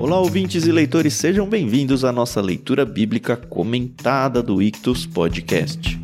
[0.00, 5.98] Olá, ouvintes e leitores, sejam bem-vindos à nossa leitura bíblica comentada do Ictus Podcast.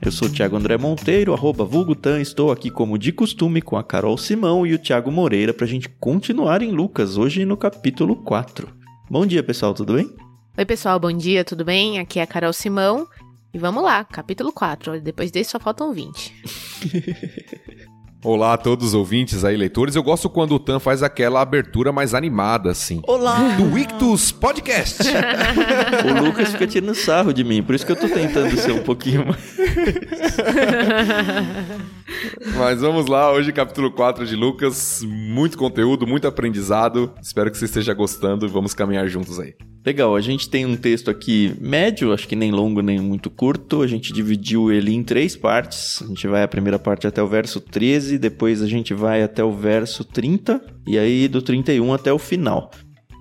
[0.00, 3.84] Eu sou o Thiago André Monteiro, arroba Vulgutan, estou aqui como de costume com a
[3.84, 8.16] Carol Simão e o Thiago Moreira para a gente continuar em Lucas, hoje no capítulo
[8.16, 8.74] 4.
[9.10, 10.10] Bom dia, pessoal, tudo bem?
[10.56, 11.98] Oi, pessoal, bom dia, tudo bem?
[11.98, 13.06] Aqui é a Carol Simão
[13.52, 14.98] e vamos lá, capítulo 4.
[15.02, 16.32] Depois desse só faltam 20.
[18.24, 19.96] Olá a todos os ouvintes aí, leitores.
[19.96, 23.00] Eu gosto quando o Tan faz aquela abertura mais animada, assim.
[23.02, 23.56] Olá!
[23.56, 25.02] Do Ictus Podcast!
[26.08, 28.84] o Lucas fica tirando sarro de mim, por isso que eu tô tentando ser um
[28.84, 29.56] pouquinho mais.
[32.56, 35.02] Mas vamos lá, hoje capítulo 4 de Lucas.
[35.04, 37.12] Muito conteúdo, muito aprendizado.
[37.20, 39.54] Espero que você esteja gostando e vamos caminhar juntos aí.
[39.84, 43.82] Legal, a gente tem um texto aqui médio, acho que nem longo nem muito curto.
[43.82, 46.00] A gente dividiu ele em três partes.
[46.02, 49.42] A gente vai a primeira parte até o verso 13, depois a gente vai até
[49.42, 52.70] o verso 30 e aí do 31 até o final.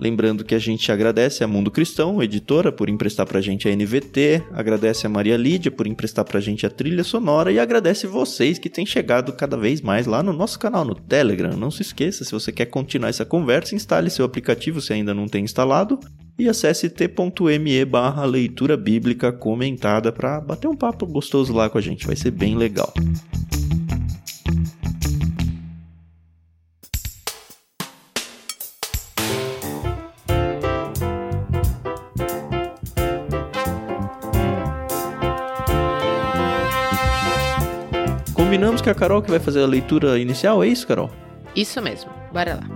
[0.02, 4.42] Lembrando que a gente agradece a Mundo Cristão, editora, por emprestar pra gente a NVT,
[4.52, 8.67] agradece a Maria Lídia por emprestar pra gente a trilha sonora e agradece vocês que
[8.67, 11.55] têm chegado cada vez mais lá no nosso canal no Telegram.
[11.55, 15.28] Não se esqueça, se você quer continuar essa conversa, instale seu aplicativo se ainda não
[15.28, 16.00] tem instalado
[16.39, 21.81] e acesse t.me barra leitura bíblica comentada para bater um papo gostoso lá com a
[21.81, 22.92] gente, vai ser bem legal.
[38.62, 41.09] Combinamos que é a Carol que vai fazer a leitura inicial, é isso, Carol?
[41.56, 42.70] Isso mesmo, bora lá.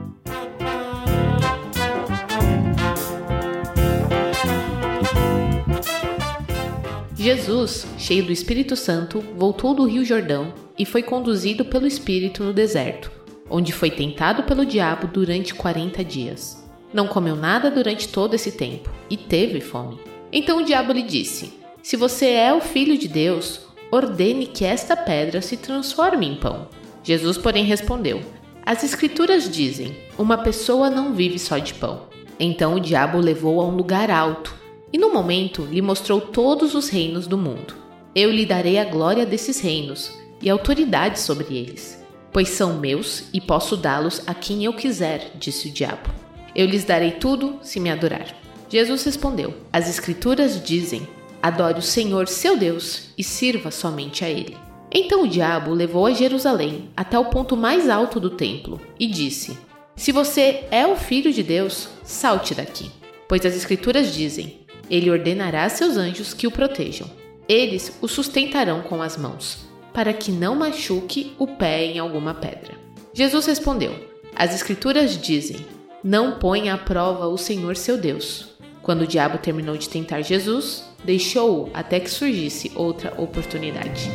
[7.16, 12.52] Jesus, cheio do Espírito Santo, voltou do Rio Jordão e foi conduzido pelo Espírito no
[12.52, 13.12] deserto,
[13.48, 16.68] onde foi tentado pelo diabo durante 40 dias.
[16.92, 20.00] Não comeu nada durante todo esse tempo e teve fome.
[20.34, 21.54] Então o diabo lhe disse:
[21.84, 26.68] Se você é o filho de Deus, ordene que esta pedra se transforme em pão.
[27.04, 28.22] Jesus, porém, respondeu:
[28.66, 32.04] As Escrituras dizem: Uma pessoa não vive só de pão.
[32.40, 34.54] Então o diabo o levou a um lugar alto
[34.92, 37.76] e, no momento, lhe mostrou todos os reinos do mundo.
[38.14, 43.40] Eu lhe darei a glória desses reinos e autoridade sobre eles, pois são meus e
[43.40, 46.10] posso dá-los a quem eu quiser, disse o diabo.
[46.56, 48.28] Eu lhes darei tudo se me adorar.
[48.70, 51.08] Jesus respondeu: As Escrituras dizem:
[51.46, 54.58] Adore o Senhor seu Deus e sirva somente a Ele.
[54.92, 59.06] Então o diabo o levou a Jerusalém até o ponto mais alto do templo e
[59.06, 59.56] disse:
[59.96, 62.90] Se você é o filho de Deus, salte daqui.
[63.28, 67.08] Pois as Escrituras dizem: Ele ordenará a seus anjos que o protejam.
[67.48, 72.74] Eles o sustentarão com as mãos, para que não machuque o pé em alguma pedra.
[73.14, 73.94] Jesus respondeu:
[74.36, 75.64] As Escrituras dizem:
[76.04, 78.48] Não ponha à prova o Senhor seu Deus.
[78.82, 84.10] Quando o diabo terminou de tentar Jesus, deixou-o até que surgisse outra oportunidade.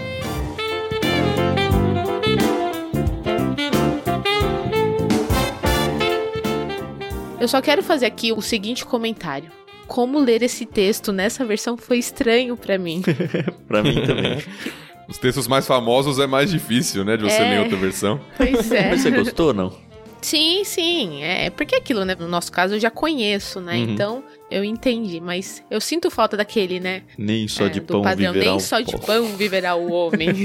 [7.41, 9.51] Eu só quero fazer aqui o seguinte comentário.
[9.87, 13.03] Como ler esse texto nessa versão foi estranho para mim.
[13.67, 14.45] para mim também.
[15.09, 17.51] Os textos mais famosos é mais difícil, né, de você é...
[17.51, 18.21] ler outra versão.
[18.37, 18.91] Pois é.
[18.91, 19.73] Mas você gostou ou não?
[20.21, 21.23] Sim, sim.
[21.23, 22.15] É porque aquilo, né?
[22.15, 23.75] No nosso caso, eu já conheço, né?
[23.75, 23.91] Uhum.
[23.91, 25.21] Então, eu entendi.
[25.21, 27.03] Mas eu sinto falta daquele, né?
[27.17, 30.31] Nem só é, de pão padrão, viverá Nem o só de pão viverá o homem.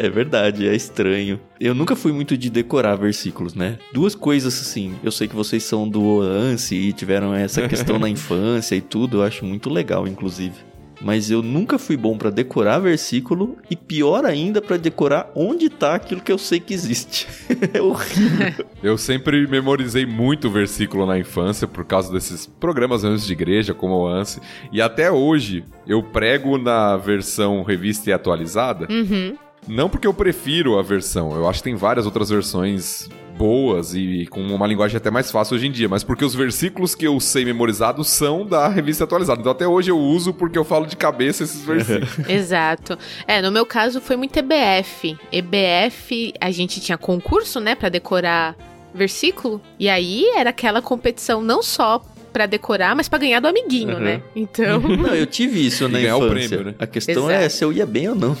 [0.00, 1.40] É verdade, é estranho.
[1.58, 3.78] Eu nunca fui muito de decorar versículos, né?
[3.92, 4.94] Duas coisas assim.
[5.02, 9.18] Eu sei que vocês são do ANSI e tiveram essa questão na infância e tudo.
[9.18, 10.67] Eu acho muito legal, inclusive
[11.00, 15.94] mas eu nunca fui bom para decorar versículo e pior ainda para decorar onde tá
[15.94, 17.26] aquilo que eu sei que existe.
[17.72, 18.66] é horrível.
[18.82, 23.94] Eu sempre memorizei muito versículo na infância por causa desses programas antes de igreja, como
[23.94, 24.40] o ANSI,
[24.72, 28.86] e até hoje eu prego na versão revista e atualizada.
[28.90, 29.36] Uhum.
[29.66, 34.26] Não porque eu prefiro a versão, eu acho que tem várias outras versões boas e
[34.26, 37.18] com uma linguagem até mais fácil hoje em dia, mas porque os versículos que eu
[37.20, 39.40] sei memorizados são da revista atualizada.
[39.40, 42.18] Então até hoje eu uso porque eu falo de cabeça esses versículos.
[42.28, 42.98] Exato.
[43.26, 45.16] É, no meu caso foi muito EBF.
[45.30, 48.56] EBF, a gente tinha concurso, né, para decorar
[48.92, 52.02] versículo, e aí era aquela competição não só
[52.32, 54.00] para decorar, mas para ganhar do amiguinho, uhum.
[54.00, 54.22] né?
[54.34, 54.80] Então.
[54.98, 56.26] Não, eu tive isso na infância.
[56.26, 56.74] O prêmio, né?
[56.78, 57.46] A questão é Exato.
[57.46, 58.36] é se eu ia bem ou não.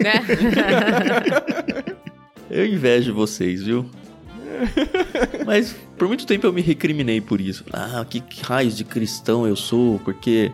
[0.00, 0.14] Né?
[2.50, 3.88] eu invejo vocês, viu?
[5.46, 7.64] Mas por muito tempo eu me recriminei por isso.
[7.72, 10.52] Ah, que raios de cristão eu sou, porque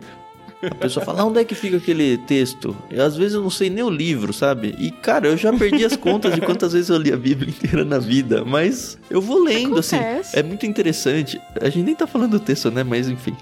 [0.63, 2.75] A pessoa fala, onde é que fica aquele texto?
[2.91, 4.75] E às vezes eu não sei nem o livro, sabe?
[4.77, 7.83] E, cara, eu já perdi as contas de quantas vezes eu li a Bíblia inteira
[7.83, 9.95] na vida, mas eu vou lendo, assim.
[9.95, 10.37] Acontece.
[10.37, 11.41] É muito interessante.
[11.59, 12.83] A gente nem tá falando do texto, né?
[12.83, 13.35] Mas enfim.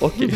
[0.00, 0.28] Ok.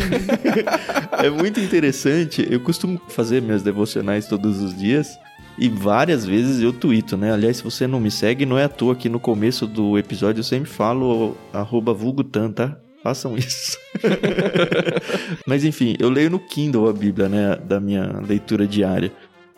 [1.23, 2.45] é muito interessante.
[2.49, 5.17] Eu costumo fazer minhas devocionais todos os dias.
[5.57, 7.31] E várias vezes eu tuito, né?
[7.31, 10.39] Aliás, se você não me segue, não é à toa que no começo do episódio
[10.39, 12.77] eu sempre falo arroba vulgutan, tá?
[13.01, 13.77] Façam isso.
[15.45, 17.55] Mas enfim, eu leio no Kindle a Bíblia, né?
[17.55, 19.11] Da minha leitura diária.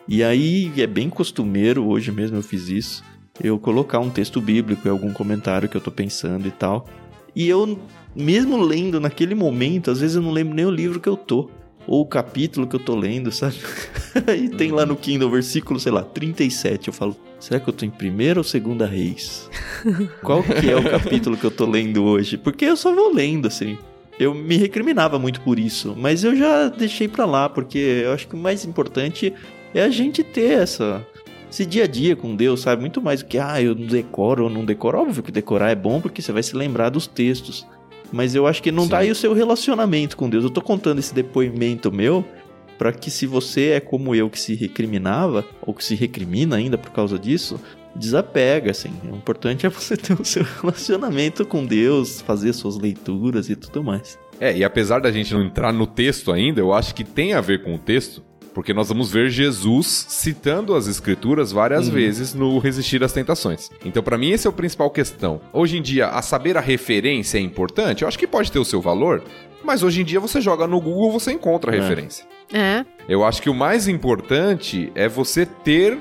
[0.06, 3.04] E aí é bem costumeiro, hoje mesmo eu fiz isso,
[3.42, 6.86] eu colocar um texto bíblico em algum comentário que eu tô pensando e tal.
[7.34, 7.78] E eu,
[8.14, 11.50] mesmo lendo naquele momento, às vezes eu não lembro nem o livro que eu tô.
[11.88, 13.56] Ou o capítulo que eu tô lendo, sabe?
[14.26, 16.88] Aí tem lá no Kindle, versículo, sei lá, 37.
[16.88, 19.50] Eu falo, será que eu tô em primeira ou segunda reis?
[20.22, 22.36] Qual que é o capítulo que eu tô lendo hoje?
[22.36, 23.78] Porque eu só vou lendo, assim.
[24.20, 28.28] Eu me recriminava muito por isso, mas eu já deixei pra lá, porque eu acho
[28.28, 29.32] que o mais importante
[29.72, 31.06] é a gente ter essa
[31.50, 32.82] esse dia a dia com Deus, sabe?
[32.82, 34.98] Muito mais do que, ah, eu decoro ou não decoro.
[34.98, 37.66] Óbvio que decorar é bom porque você vai se lembrar dos textos.
[38.12, 38.90] Mas eu acho que não Sim.
[38.90, 40.44] tá aí o seu relacionamento com Deus.
[40.44, 42.24] Eu tô contando esse depoimento meu
[42.78, 46.78] para que se você é como eu que se recriminava, ou que se recrimina ainda
[46.78, 47.60] por causa disso,
[47.94, 48.92] desapega, assim.
[49.10, 53.82] O importante é você ter o seu relacionamento com Deus, fazer suas leituras e tudo
[53.82, 54.18] mais.
[54.40, 57.40] É, e apesar da gente não entrar no texto ainda, eu acho que tem a
[57.40, 58.22] ver com o texto,
[58.58, 61.94] porque nós vamos ver Jesus citando as escrituras várias Uhum.
[61.94, 63.70] vezes no Resistir às Tentações.
[63.84, 65.40] Então, pra mim, esse é o principal questão.
[65.52, 68.02] Hoje em dia, a saber a referência é importante?
[68.02, 69.22] Eu acho que pode ter o seu valor,
[69.62, 71.78] mas hoje em dia você joga no Google, você encontra a É.
[71.80, 72.26] referência.
[72.52, 72.84] É.
[73.08, 75.96] Eu acho que o mais importante é você ter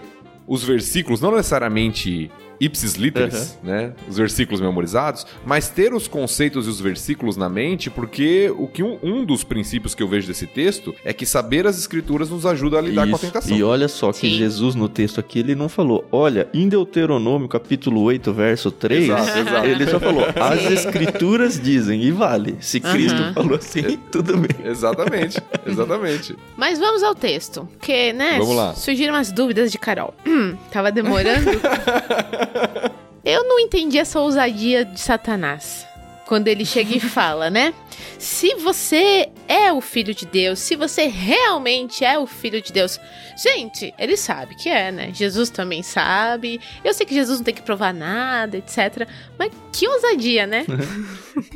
[0.47, 3.93] os versículos, não necessariamente ipsis literis, né?
[4.07, 8.83] Os versículos memorizados, mas ter os conceitos e os versículos na mente, porque o que
[8.83, 12.45] um, um dos princípios que eu vejo desse texto é que saber as escrituras nos
[12.45, 13.25] ajuda a lidar com a Isso.
[13.25, 13.57] tentação.
[13.57, 14.37] E olha só que Sim.
[14.37, 19.39] Jesus no texto aqui, ele não falou, olha, em Deuteronômio capítulo 8, verso 3, Exato,
[19.39, 19.65] exato.
[19.67, 22.57] ele só falou, as escrituras dizem, e vale.
[22.59, 23.33] Se Cristo Aham.
[23.33, 24.49] falou assim, tudo bem.
[24.65, 26.35] Exatamente, exatamente.
[26.55, 27.67] Mas vamos ao texto.
[27.77, 28.37] Porque, né?
[28.39, 28.73] Vamos lá.
[28.73, 30.13] Surgiram umas dúvidas de Carol.
[30.25, 31.51] Hum, tava demorando.
[33.25, 35.85] Eu não entendi essa ousadia de Satanás.
[36.25, 37.73] Quando ele chega e fala, né?
[38.17, 42.99] Se você é o filho de Deus, se você realmente é o filho de Deus.
[43.41, 45.11] Gente, ele sabe que é, né?
[45.13, 46.59] Jesus também sabe.
[46.83, 49.07] Eu sei que Jesus não tem que provar nada, etc.
[49.37, 50.65] Mas que ousadia, né?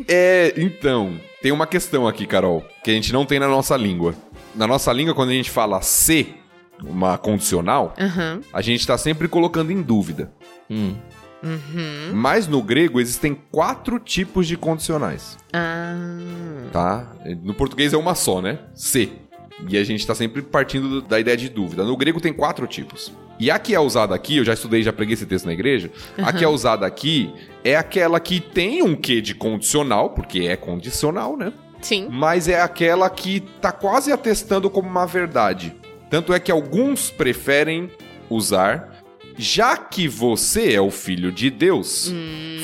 [0.07, 4.13] É, então, tem uma questão aqui, Carol, que a gente não tem na nossa língua.
[4.53, 6.35] Na nossa língua, quando a gente fala se,
[6.83, 8.41] uma condicional, Aham.
[8.53, 10.31] a gente tá sempre colocando em dúvida.
[10.71, 10.95] Hum.
[11.43, 12.11] Uhum.
[12.13, 15.97] Mas no grego existem quatro tipos de condicionais, Ah.
[16.71, 17.11] tá?
[17.43, 18.59] No português é uma só, né?
[18.75, 19.11] Se.
[19.67, 21.83] E a gente tá sempre partindo da ideia de dúvida.
[21.83, 23.11] No grego tem quatro tipos.
[23.39, 25.91] E a que é usada aqui, eu já estudei, já preguei esse texto na igreja.
[26.17, 27.33] A que é usada aqui
[27.63, 31.51] é aquela que tem um quê de condicional, porque é condicional, né?
[31.81, 32.07] Sim.
[32.11, 35.75] Mas é aquela que tá quase atestando como uma verdade.
[36.09, 37.89] Tanto é que alguns preferem
[38.29, 38.90] usar,
[39.37, 42.13] já que você é o filho de Deus,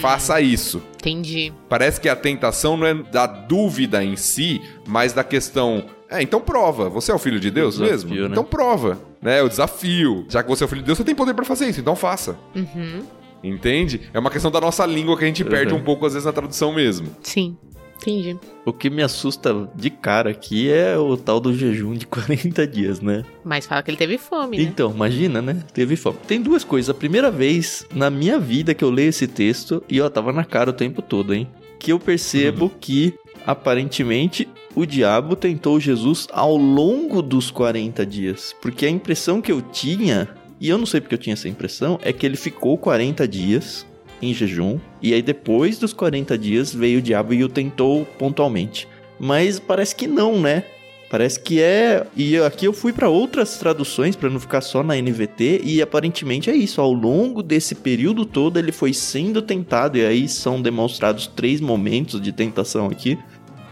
[0.01, 0.81] faça isso.
[0.99, 1.53] Entendi.
[1.69, 5.85] Parece que a tentação não é da dúvida em si, mas da questão.
[6.09, 6.89] É, então prova.
[6.89, 8.15] Você é o filho de Deus desafio, mesmo?
[8.15, 8.27] né?
[8.31, 8.99] Então prova.
[9.21, 9.41] Né?
[9.41, 10.25] O desafio.
[10.29, 11.95] Já que você é o filho de Deus, você tem poder pra fazer isso, então
[11.95, 12.37] faça.
[12.55, 13.01] Uhum.
[13.43, 14.01] Entende?
[14.13, 15.79] É uma questão da nossa língua que a gente perde Uhum.
[15.79, 17.07] um pouco, às vezes, na tradução mesmo.
[17.21, 17.55] Sim.
[17.97, 18.37] Entendi.
[18.65, 23.01] O que me assusta de cara aqui é o tal do jejum de 40 dias,
[23.01, 23.23] né?
[23.43, 24.63] Mas fala que ele teve fome, né?
[24.63, 25.63] Então, imagina, né?
[25.73, 26.17] Teve fome.
[26.27, 26.89] Tem duas coisas.
[26.89, 30.43] A primeira vez na minha vida que eu leio esse texto, e ó, tava na
[30.43, 31.47] cara o tempo todo, hein?
[31.79, 33.13] Que eu percebo que,
[33.45, 38.55] aparentemente, o diabo tentou Jesus ao longo dos 40 dias.
[38.61, 41.99] Porque a impressão que eu tinha, e eu não sei porque eu tinha essa impressão,
[42.01, 43.85] é que ele ficou 40 dias
[44.21, 48.87] em jejum, e aí depois dos 40 dias veio o diabo e o tentou pontualmente.
[49.19, 50.63] Mas parece que não, né?
[51.09, 52.05] Parece que é.
[52.15, 56.49] E aqui eu fui para outras traduções para não ficar só na NVT e aparentemente
[56.49, 56.81] é isso.
[56.81, 62.21] Ao longo desse período todo ele foi sendo tentado e aí são demonstrados três momentos
[62.21, 63.17] de tentação aqui.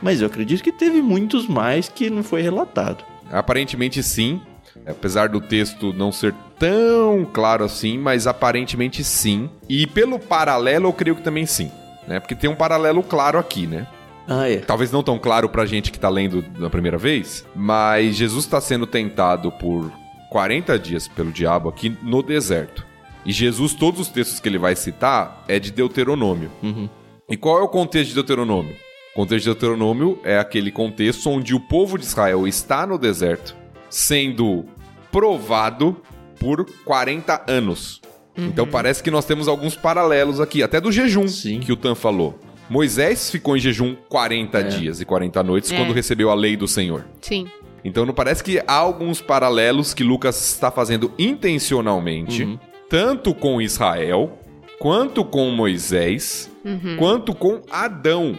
[0.01, 3.03] Mas eu acredito que teve muitos mais que não foi relatado.
[3.31, 4.39] Aparentemente sim,
[4.85, 9.49] apesar do texto não ser tão claro assim, mas aparentemente sim.
[9.67, 11.71] E pelo paralelo eu creio que também sim,
[12.07, 12.19] né?
[12.19, 13.87] Porque tem um paralelo claro aqui, né?
[14.27, 14.57] Ah, é.
[14.57, 18.59] Talvez não tão claro pra gente que tá lendo da primeira vez, mas Jesus está
[18.59, 19.91] sendo tentado por
[20.31, 22.85] 40 dias pelo diabo aqui no deserto.
[23.25, 26.51] E Jesus, todos os textos que ele vai citar é de Deuteronômio.
[26.61, 26.87] Uhum.
[27.29, 28.75] E qual é o contexto de Deuteronômio?
[29.13, 33.55] O contexto de Deuteronômio é aquele contexto onde o povo de Israel está no deserto,
[33.89, 34.65] sendo
[35.11, 35.97] provado
[36.39, 38.01] por 40 anos.
[38.37, 38.45] Uhum.
[38.47, 41.59] Então parece que nós temos alguns paralelos aqui, até do jejum Sim.
[41.59, 42.37] que o Tan falou.
[42.69, 45.77] Moisés ficou em jejum 40 dias e 40 noites É.
[45.77, 47.05] quando recebeu a lei do Senhor.
[47.21, 47.47] Sim.
[47.83, 52.59] Então não parece que há alguns paralelos que Lucas está fazendo intencionalmente, Uhum.
[52.89, 54.37] tanto com Israel,
[54.79, 56.97] quanto com Moisés, Uhum.
[56.97, 58.35] quanto com Adão.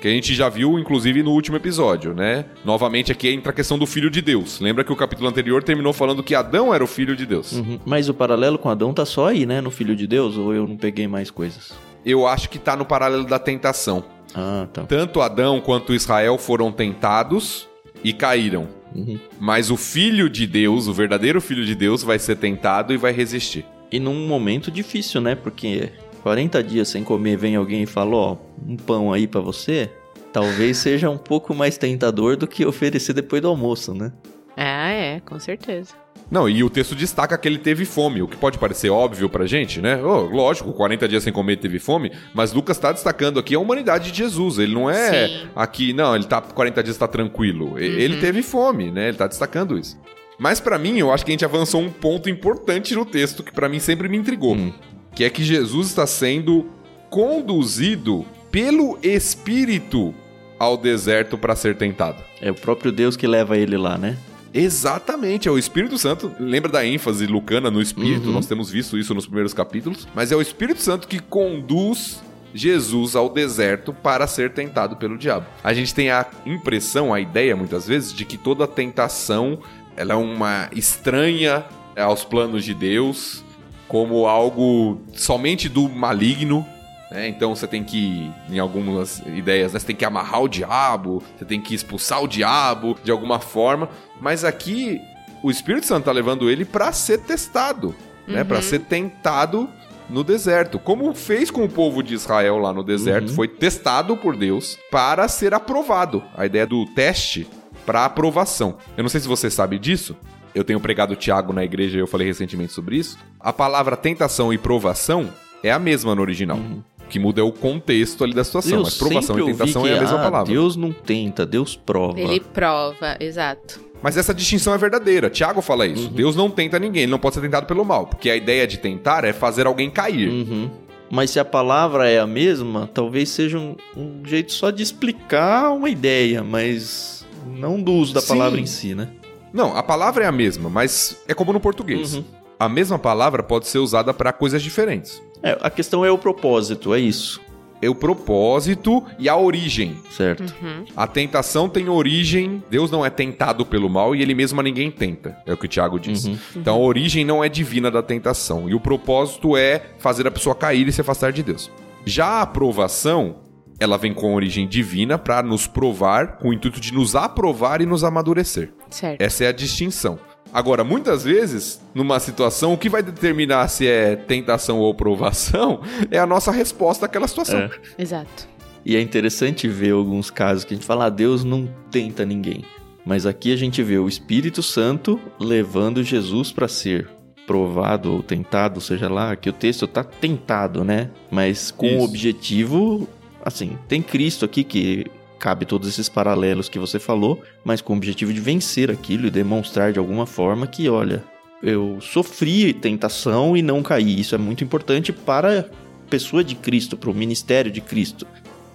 [0.00, 2.46] Que a gente já viu, inclusive, no último episódio, né?
[2.64, 4.58] Novamente aqui entra a questão do filho de Deus.
[4.58, 7.52] Lembra que o capítulo anterior terminou falando que Adão era o filho de Deus.
[7.52, 7.78] Uhum.
[7.84, 9.60] Mas o paralelo com Adão tá só aí, né?
[9.60, 10.38] No Filho de Deus?
[10.38, 11.72] Ou eu não peguei mais coisas?
[12.04, 14.02] Eu acho que tá no paralelo da tentação.
[14.34, 14.84] Ah, tá.
[14.84, 17.68] Tanto Adão quanto Israel foram tentados
[18.02, 18.68] e caíram.
[18.94, 19.18] Uhum.
[19.38, 23.12] Mas o filho de Deus, o verdadeiro filho de Deus, vai ser tentado e vai
[23.12, 23.66] resistir.
[23.92, 25.34] E num momento difícil, né?
[25.34, 25.90] Porque
[26.22, 28.36] 40 dias sem comer, vem alguém e fala, ó,
[28.66, 29.90] um pão aí pra você.
[30.32, 34.12] Talvez seja um pouco mais tentador do que oferecer depois do almoço, né?
[34.56, 35.94] Ah, é, com certeza.
[36.30, 39.46] Não, e o texto destaca que ele teve fome, o que pode parecer óbvio pra
[39.46, 40.00] gente, né?
[40.00, 44.12] Oh, lógico, 40 dias sem comer teve fome, mas Lucas tá destacando aqui a humanidade
[44.12, 44.58] de Jesus.
[44.58, 45.48] Ele não é Sim.
[45.56, 47.76] aqui, não, ele tá 40 dias tá tranquilo.
[47.80, 49.08] E- Ele teve fome, né?
[49.08, 49.98] Ele tá destacando isso.
[50.38, 53.52] Mas pra mim, eu acho que a gente avançou um ponto importante no texto que
[53.52, 54.72] pra mim sempre me intrigou, Hum.
[55.20, 56.66] Que é que Jesus está sendo
[57.10, 60.14] conduzido pelo Espírito
[60.58, 62.24] ao deserto pra ser tentado.
[62.40, 64.16] É o próprio Deus que leva ele lá, né?
[64.54, 66.32] Exatamente, é o Espírito Santo.
[66.40, 68.28] Lembra da ênfase lucana no Espírito?
[68.28, 68.32] Uhum.
[68.32, 70.08] Nós temos visto isso nos primeiros capítulos.
[70.14, 72.22] Mas é o Espírito Santo que conduz
[72.54, 75.44] Jesus ao deserto para ser tentado pelo diabo.
[75.62, 79.58] A gente tem a impressão, a ideia muitas vezes, de que toda tentação
[79.98, 83.44] ela é uma estranha aos planos de Deus,
[83.90, 86.64] como algo somente do maligno.
[87.10, 87.26] né?
[87.26, 89.80] Então você tem que, em algumas ideias, né?
[89.80, 93.88] você tem que amarrar o diabo, você tem que expulsar o diabo de alguma forma.
[94.20, 95.00] Mas aqui
[95.42, 97.92] o Espírito Santo está levando ele para ser testado,
[98.28, 98.44] né?
[98.44, 99.68] Para ser tentado
[100.08, 103.34] no deserto, como fez com o povo de Israel lá no deserto, Uhum.
[103.34, 106.22] foi testado por Deus para ser aprovado.
[106.36, 107.46] A ideia do teste
[107.84, 108.76] para aprovação.
[108.96, 110.16] Eu não sei se você sabe disso.
[110.54, 113.18] Eu tenho pregado o Tiago na igreja e eu falei recentemente sobre isso.
[113.38, 115.30] A palavra tentação e provação
[115.62, 116.58] é a mesma no original.
[116.58, 118.78] O que muda é o contexto ali da situação.
[118.78, 120.52] eu mas provação e tentação é que, a mesma ah, palavra.
[120.52, 122.20] Deus não tenta, Deus prova.
[122.20, 123.80] Ele prova, exato.
[124.02, 125.28] Mas essa distinção é verdadeira.
[125.28, 126.08] Tiago fala isso.
[126.08, 126.14] Uhum.
[126.14, 128.06] Deus não tenta ninguém, ele não pode ser tentado pelo mal.
[128.06, 130.28] Porque a ideia de tentar é fazer alguém cair.
[130.28, 130.70] Uhum.
[131.10, 135.72] Mas se a palavra é a mesma, talvez seja um, um jeito só de explicar
[135.72, 137.26] uma ideia, mas
[137.58, 138.28] não do uso da Sim.
[138.28, 139.08] palavra em si, né?
[139.52, 142.14] Não, a palavra é a mesma, mas é como no português.
[142.14, 142.24] Uhum.
[142.58, 145.22] A mesma palavra pode ser usada para coisas diferentes.
[145.42, 147.40] É, a questão é o propósito, é isso,
[147.82, 149.96] É o propósito e a origem.
[150.10, 150.54] certo?
[150.62, 150.84] Uhum.
[150.94, 152.62] A tentação tem origem.
[152.68, 155.38] Deus não é tentado pelo mal e ele mesmo a ninguém tenta.
[155.46, 156.26] É o que o Tiago diz.
[156.26, 156.38] Uhum.
[156.56, 158.68] Então a origem não é divina da tentação.
[158.68, 161.70] E o propósito é fazer a pessoa cair e se afastar de Deus.
[162.04, 163.36] Já a aprovação,
[163.80, 167.86] ela vem com origem divina para nos provar, com o intuito de nos aprovar e
[167.86, 168.70] nos amadurecer.
[168.90, 169.20] Certo.
[169.20, 170.18] Essa é a distinção.
[170.52, 176.18] Agora, muitas vezes, numa situação, o que vai determinar se é tentação ou provação é
[176.18, 177.60] a nossa resposta àquela situação.
[177.60, 177.70] É.
[177.98, 178.48] Exato.
[178.84, 182.64] E é interessante ver alguns casos que a gente fala, ah, Deus não tenta ninguém.
[183.04, 187.08] Mas aqui a gente vê o Espírito Santo levando Jesus para ser
[187.46, 191.10] provado ou tentado, seja lá, que o texto tá tentado, né?
[191.30, 193.08] Mas com o objetivo,
[193.44, 195.06] assim, tem Cristo aqui que
[195.38, 199.30] cabe todos esses paralelos que você falou, mas com o objetivo de vencer aquilo e
[199.30, 201.24] demonstrar de alguma forma que, olha,
[201.62, 204.20] eu sofri tentação e não caí.
[204.20, 205.64] Isso é muito importante para a
[206.10, 208.26] pessoa de Cristo, para o ministério de Cristo.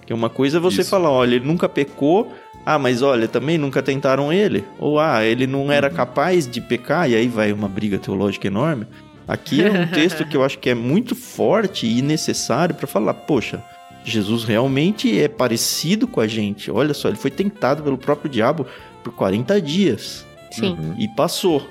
[0.05, 0.89] Que uma coisa é você Isso.
[0.89, 2.31] falar, olha, ele nunca pecou,
[2.65, 4.63] ah, mas olha, também nunca tentaram ele.
[4.79, 8.87] Ou ah, ele não era capaz de pecar, e aí vai uma briga teológica enorme.
[9.27, 13.13] Aqui é um texto que eu acho que é muito forte e necessário para falar,
[13.13, 13.63] poxa,
[14.05, 16.69] Jesus realmente é parecido com a gente.
[16.71, 18.65] Olha só, ele foi tentado pelo próprio diabo
[19.03, 20.77] por 40 dias Sim.
[20.79, 20.95] Uhum.
[20.97, 21.67] e passou.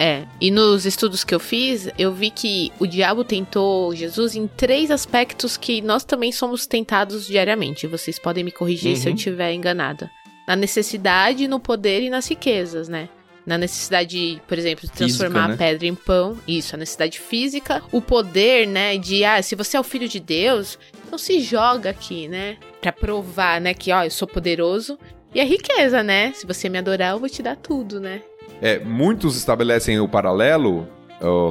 [0.00, 4.46] É, e nos estudos que eu fiz, eu vi que o diabo tentou Jesus em
[4.46, 7.86] três aspectos que nós também somos tentados diariamente.
[7.88, 9.16] Vocês podem me corrigir se eu Uhum.
[9.16, 10.08] estiver enganada.
[10.46, 13.08] Na necessidade, no poder e nas riquezas, né?
[13.44, 15.54] Na necessidade, por exemplo, de Física, transformar né?
[15.54, 16.36] a pedra em pão.
[16.46, 17.82] Isso, a necessidade física.
[17.90, 18.96] O poder, né?
[18.98, 20.78] De, ah, se você é o filho de Deus,
[21.08, 22.56] então se joga aqui, né?
[22.80, 23.74] Pra provar, né?
[23.74, 24.98] Que, ó, eu sou poderoso.
[25.34, 26.32] E a riqueza, né?
[26.34, 28.22] Se você me adorar, eu vou te dar tudo, né?
[28.62, 30.86] É, muitos estabelecem o paralelo,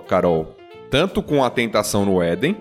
[0.07, 0.55] Carol,
[0.89, 2.55] tanto com a tentação no Éden,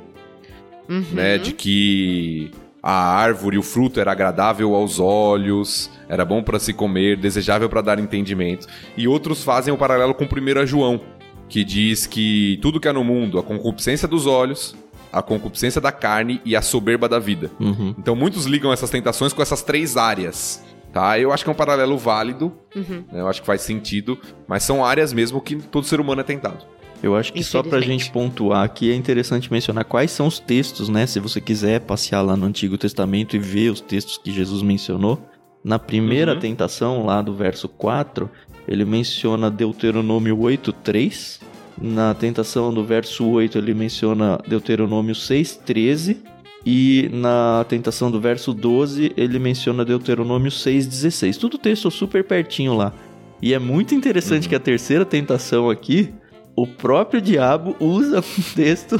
[0.89, 1.05] Uhum.
[1.13, 2.49] né, de que
[2.81, 7.81] a árvore, o fruto era agradável aos olhos, era bom para se comer, desejável para
[7.83, 8.69] dar entendimento.
[8.97, 11.01] E outros fazem o paralelo com 1 João,
[11.49, 14.77] que diz que tudo que há no mundo, a concupiscência dos olhos,
[15.19, 17.51] a concupiscência da carne e a soberba da vida.
[17.59, 17.95] Uhum.
[17.99, 20.63] Então muitos ligam essas tentações com essas três áreas.
[20.93, 21.19] Tá?
[21.19, 23.05] Eu acho que é um paralelo válido, Uhum.
[23.13, 23.21] né?
[23.21, 24.19] eu acho que faz sentido,
[24.49, 26.65] mas são áreas mesmo que todo ser humano é tentado.
[27.03, 30.89] Eu acho que só pra gente pontuar aqui é interessante mencionar quais são os textos,
[30.89, 31.07] né?
[31.07, 35.21] Se você quiser passear lá no Antigo Testamento e ver os textos que Jesus mencionou.
[35.63, 36.41] Na primeira Uhum.
[36.41, 38.31] tentação, lá do verso 4,
[38.67, 41.39] ele menciona Deuteronômio 8:3.
[41.81, 46.19] Na tentação do verso 8, ele menciona Deuteronômio 6:13.
[46.65, 51.37] E na tentação do verso 12, ele menciona Deuteronômio 6,16.
[51.39, 52.93] Tudo texto super pertinho lá.
[53.41, 56.13] E é muito interessante que a terceira tentação aqui,
[56.57, 58.99] o próprio diabo usa um texto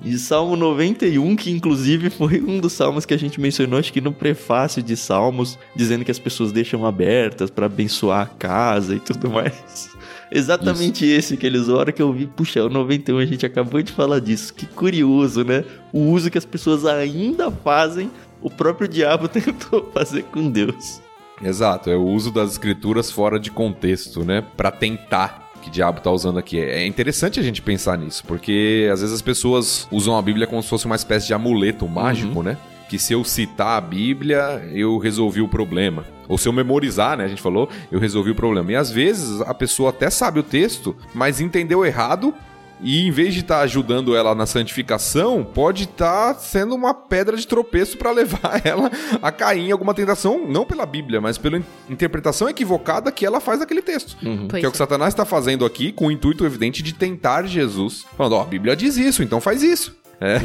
[0.00, 4.00] de Salmo 91, que inclusive foi um dos salmos que a gente mencionou, acho que
[4.00, 9.00] no prefácio de Salmos, dizendo que as pessoas deixam abertas para abençoar a casa e
[9.00, 9.88] tudo mais.
[10.30, 11.76] Exatamente esse que ele usou.
[11.76, 14.52] A hora que eu vi, puxa, o 91 a gente acabou de falar disso.
[14.54, 15.64] Que curioso, né?
[15.92, 21.00] O uso que as pessoas ainda fazem, o próprio diabo tentou fazer com Deus.
[21.42, 24.44] Exato, é o uso das escrituras fora de contexto, né?
[24.56, 26.60] Pra tentar que o diabo tá usando aqui.
[26.60, 30.62] É interessante a gente pensar nisso, porque às vezes as pessoas usam a Bíblia como
[30.62, 32.56] se fosse uma espécie de amuleto mágico, né?
[32.88, 36.04] Que se eu citar a Bíblia, eu resolvi o problema.
[36.28, 37.24] Ou se eu memorizar, né?
[37.24, 38.72] A gente falou, eu resolvi o problema.
[38.72, 42.34] E às vezes a pessoa até sabe o texto, mas entendeu errado.
[42.80, 47.46] E em vez de estar ajudando ela na santificação, pode estar sendo uma pedra de
[47.46, 48.90] tropeço para levar ela
[49.22, 53.40] a cair em alguma tentação, não pela Bíblia, mas pela in- interpretação equivocada que ela
[53.40, 54.16] faz daquele texto.
[54.50, 57.46] Pois que é o que Satanás está fazendo aqui com o intuito evidente de tentar
[57.46, 58.04] Jesus.
[58.16, 59.96] Falando, ó, a Bíblia diz isso, então faz isso.
[60.20, 60.38] É.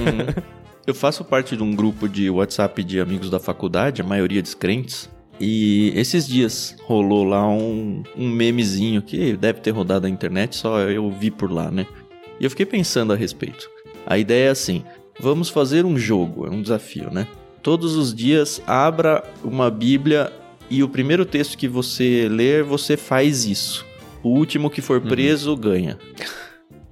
[0.87, 5.09] Eu faço parte de um grupo de WhatsApp de amigos da faculdade, a maioria descrentes.
[5.39, 10.81] E esses dias rolou lá um, um memezinho que deve ter rodado na internet, só
[10.81, 11.87] eu vi por lá, né?
[12.39, 13.69] E eu fiquei pensando a respeito.
[14.05, 14.83] A ideia é assim:
[15.19, 17.25] vamos fazer um jogo, é um desafio, né?
[17.63, 20.31] Todos os dias abra uma Bíblia
[20.69, 23.85] e o primeiro texto que você ler, você faz isso.
[24.21, 25.97] O último que for preso ganha.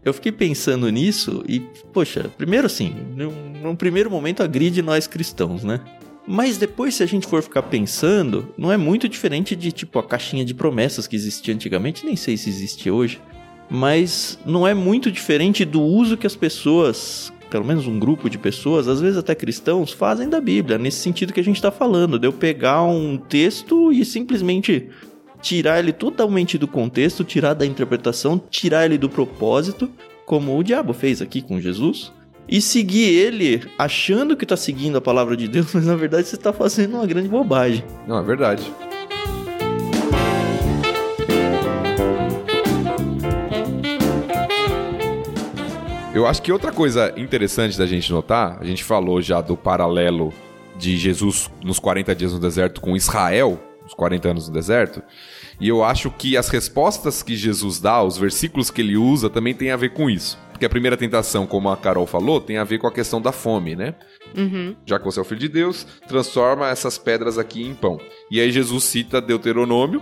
[0.03, 1.59] Eu fiquei pensando nisso e,
[1.91, 3.31] poxa, primeiro assim, num,
[3.61, 5.81] num primeiro momento agride nós cristãos, né?
[6.27, 10.03] Mas depois, se a gente for ficar pensando, não é muito diferente de tipo a
[10.03, 13.21] caixinha de promessas que existia antigamente, nem sei se existe hoje.
[13.69, 18.37] Mas não é muito diferente do uso que as pessoas, pelo menos um grupo de
[18.37, 22.19] pessoas, às vezes até cristãos, fazem da Bíblia, nesse sentido que a gente está falando,
[22.19, 24.89] de eu pegar um texto e simplesmente
[25.41, 29.89] tirar ele totalmente do contexto, tirar da interpretação, tirar ele do propósito,
[30.25, 32.11] como o diabo fez aqui com Jesus,
[32.47, 36.35] e seguir ele achando que está seguindo a palavra de Deus, mas na verdade você
[36.35, 37.83] está fazendo uma grande bobagem.
[38.07, 38.71] Não, é verdade.
[46.13, 50.33] Eu acho que outra coisa interessante da gente notar, a gente falou já do paralelo
[50.75, 55.03] de Jesus nos 40 dias no deserto com Israel, os 40 anos no deserto,
[55.59, 59.53] e eu acho que as respostas que Jesus dá, os versículos que ele usa, também
[59.53, 60.37] tem a ver com isso.
[60.51, 63.31] Porque a primeira tentação, como a Carol falou, tem a ver com a questão da
[63.31, 63.93] fome, né?
[64.35, 64.75] Uhum.
[64.85, 67.99] já que você é o filho de Deus, transforma essas pedras aqui em pão.
[68.29, 70.01] E aí Jesus cita Deuteronômio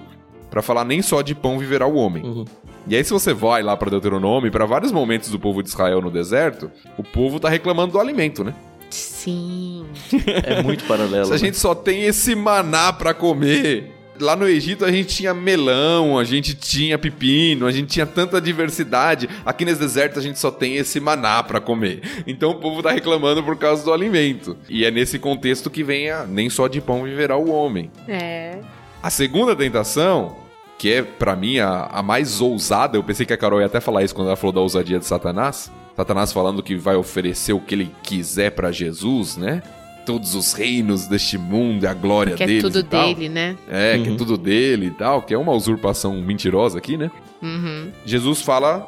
[0.49, 2.23] para falar nem só de pão viverá o homem.
[2.23, 2.45] Uhum.
[2.87, 6.01] E aí se você vai lá para Deuteronômio, para vários momentos do povo de Israel
[6.01, 8.53] no deserto, o povo tá reclamando do alimento, né?
[8.89, 9.85] Sim.
[10.43, 11.25] É muito paralelo.
[11.25, 11.39] Se a né?
[11.39, 16.23] gente só tem esse maná para comer, Lá no Egito a gente tinha melão, a
[16.23, 19.29] gente tinha pepino, a gente tinha tanta diversidade.
[19.45, 22.01] Aqui nesse deserto a gente só tem esse maná pra comer.
[22.25, 24.57] Então o povo tá reclamando por causa do alimento.
[24.69, 27.91] E é nesse contexto que vem a nem só de pão viverá o homem.
[28.07, 28.59] É.
[29.03, 30.37] A segunda tentação,
[30.77, 33.79] que é pra mim a, a mais ousada, eu pensei que a Carol ia até
[33.79, 35.71] falar isso quando ela falou da ousadia de Satanás.
[35.95, 39.61] Satanás falando que vai oferecer o que ele quiser pra Jesus, né?
[40.05, 43.07] Todos os reinos deste mundo e a glória Que é tudo e tal.
[43.07, 43.57] dele, né?
[43.69, 44.17] É, que é Uhum.
[44.17, 47.09] tudo dele e tal, que é uma usurpação mentirosa aqui, né?
[47.41, 47.91] Uhum.
[48.05, 48.87] Jesus fala: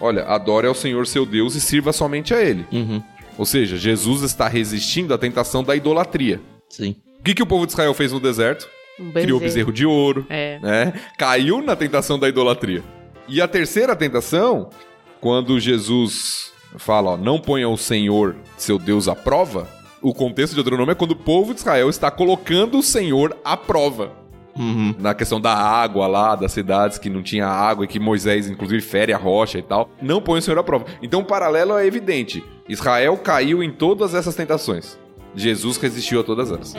[0.00, 2.66] olha, adore ao Senhor seu Deus e sirva somente a Ele.
[2.70, 3.02] Uhum,
[3.38, 6.40] Ou seja, Jesus está resistindo à tentação da idolatria.
[6.68, 6.96] sim.
[7.18, 8.68] O que, que o povo de Israel fez no deserto?
[8.98, 10.58] Um Criou bezerro de ouro, É.
[10.60, 10.92] né?
[11.18, 12.82] Caiu na tentação da idolatria.
[13.26, 14.70] E a terceira tentação,
[15.20, 19.66] quando Jesus fala, ó, não ponha o Senhor, seu Deus, à prova,
[20.00, 23.56] o contexto de Deuteronômio é quando o povo de Israel está colocando o Senhor à
[23.56, 24.12] prova.
[24.56, 24.94] Uhum.
[24.98, 28.82] Na questão da água lá, das cidades que não tinha água e que Moisés, inclusive,
[28.82, 29.88] fere a rocha e tal.
[30.02, 30.86] Não põe o Senhor à prova.
[31.00, 32.42] Então o paralelo é evidente.
[32.68, 34.98] Israel caiu em todas essas tentações.
[35.34, 36.74] Jesus resistiu a todas elas.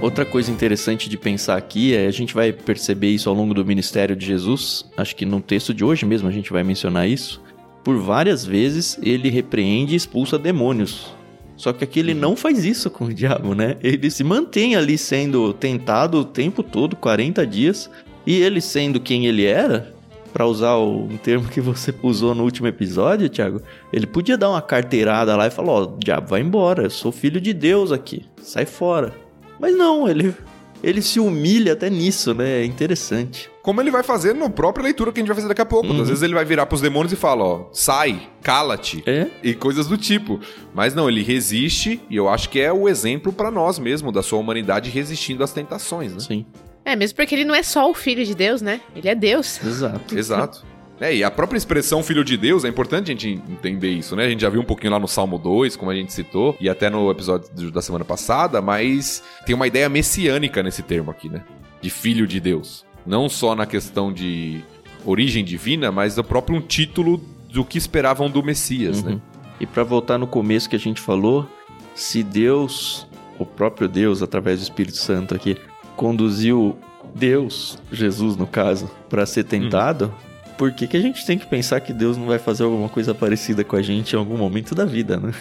[0.00, 3.64] Outra coisa interessante de pensar aqui é a gente vai perceber isso ao longo do
[3.64, 4.84] ministério de Jesus.
[4.96, 7.42] Acho que no texto de hoje mesmo a gente vai mencionar isso.
[7.82, 11.14] Por várias vezes ele repreende e expulsa demônios.
[11.56, 13.76] Só que aqui ele não faz isso com o diabo, né?
[13.82, 17.90] Ele se mantém ali sendo tentado o tempo todo, 40 dias,
[18.26, 19.94] e ele sendo quem ele era,
[20.30, 24.60] para usar um termo que você usou no último episódio, Thiago, ele podia dar uma
[24.60, 28.26] carteirada lá e falar: Ó, oh, diabo, vai embora, eu sou filho de Deus aqui,
[28.42, 29.25] sai fora.
[29.58, 30.34] Mas não, ele,
[30.82, 32.62] ele se humilha até nisso, né?
[32.62, 33.50] É interessante.
[33.62, 35.88] Como ele vai fazer na própria leitura que a gente vai fazer daqui a pouco.
[35.88, 36.02] Uhum.
[36.02, 39.02] Às vezes ele vai virar pros demônios e fala, ó, sai, cala-te.
[39.06, 39.26] É?
[39.42, 40.40] E coisas do tipo.
[40.72, 44.22] Mas não, ele resiste e eu acho que é o exemplo para nós mesmo, da
[44.22, 46.20] sua humanidade resistindo às tentações, né?
[46.20, 46.46] Sim.
[46.84, 48.80] É, mesmo porque ele não é só o filho de Deus, né?
[48.94, 49.60] Ele é Deus.
[49.64, 50.16] Exato.
[50.16, 50.64] Exato.
[51.00, 54.24] É, e a própria expressão filho de Deus, é importante a gente entender isso, né?
[54.24, 56.68] A gente já viu um pouquinho lá no Salmo 2, como a gente citou, e
[56.68, 61.42] até no episódio da semana passada, mas tem uma ideia messiânica nesse termo aqui, né?
[61.80, 62.84] De filho de Deus.
[63.06, 64.64] Não só na questão de
[65.04, 69.10] origem divina, mas do próprio título do que esperavam do Messias, né?
[69.10, 69.16] uhum.
[69.16, 69.22] né?
[69.60, 71.48] E para voltar no começo que a gente falou,
[71.94, 73.06] se Deus,
[73.38, 75.56] o próprio Deus, através do Espírito Santo aqui,
[75.94, 76.76] conduziu
[77.14, 80.25] Deus, Jesus no caso, para ser tentado, hum.
[80.56, 83.14] Por que, que a gente tem que pensar que Deus não vai fazer alguma coisa
[83.14, 85.32] parecida com a gente em algum momento da vida, né?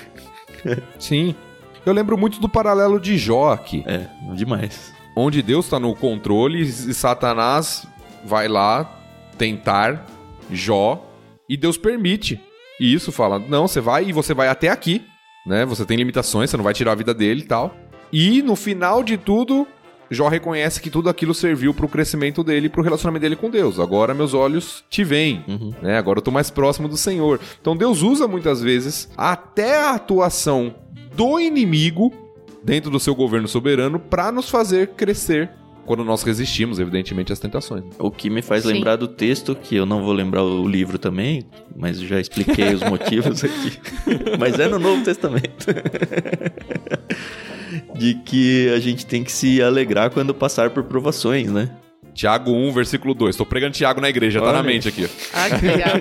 [0.99, 1.36] Sim.
[1.86, 3.84] Eu lembro muito do paralelo de Jó aqui.
[3.86, 4.93] É, demais.
[5.15, 7.88] Onde Deus está no controle e Satanás
[8.23, 9.01] vai lá
[9.38, 10.06] tentar
[10.49, 11.08] Jó
[11.47, 12.41] e Deus permite.
[12.80, 15.04] E isso fala: não, você vai e você vai até aqui,
[15.45, 15.65] né?
[15.65, 17.75] Você tem limitações, você não vai tirar a vida dele e tal.
[18.12, 19.67] E no final de tudo,
[20.09, 23.35] Jó reconhece que tudo aquilo serviu para o crescimento dele e para o relacionamento dele
[23.35, 23.79] com Deus.
[23.79, 25.73] Agora meus olhos te veem, uhum.
[25.81, 25.97] né?
[25.97, 27.39] Agora eu tô mais próximo do Senhor.
[27.59, 30.75] Então Deus usa muitas vezes até a atuação
[31.15, 32.13] do inimigo
[32.63, 35.49] dentro do seu governo soberano para nos fazer crescer
[35.85, 37.83] quando nós resistimos, evidentemente, às tentações.
[37.99, 38.73] O que me faz Sim.
[38.73, 42.81] lembrar do texto, que eu não vou lembrar o livro também, mas já expliquei os
[42.89, 43.79] motivos aqui.
[44.39, 45.67] mas é no Novo Testamento.
[47.95, 51.69] de que a gente tem que se alegrar quando passar por provações, né?
[52.15, 53.35] Tiago 1, versículo 2.
[53.35, 54.53] Tô pregando Tiago na igreja, Olha.
[54.53, 55.05] tá na mente aqui.
[55.33, 55.95] Ah, que legal.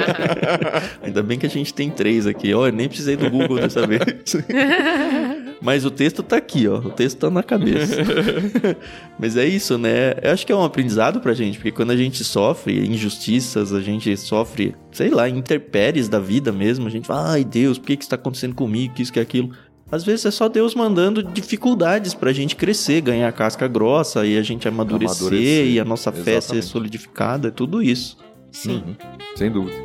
[1.04, 2.54] Ainda bem que a gente tem três aqui.
[2.54, 4.00] Olha, nem precisei do Google dessa vez.
[5.60, 6.78] Mas o texto tá aqui, ó.
[6.78, 7.96] O texto tá na cabeça.
[9.18, 10.14] Mas é isso, né?
[10.22, 13.82] Eu acho que é um aprendizado pra gente, porque quando a gente sofre injustiças, a
[13.82, 17.96] gente sofre, sei lá, interpéries da vida mesmo, a gente fala, ai Deus, por que
[17.98, 19.50] que está acontecendo comigo, que isso, que aquilo.
[19.94, 24.42] Às vezes é só Deus mandando dificuldades pra gente crescer, ganhar casca grossa e a
[24.42, 25.66] gente amadurecer, amadurecer.
[25.68, 26.34] e a nossa Exatamente.
[26.34, 28.18] fé ser solidificada, é tudo isso.
[28.50, 28.82] Sim.
[28.84, 28.96] Uhum.
[29.36, 29.76] Sem dúvida.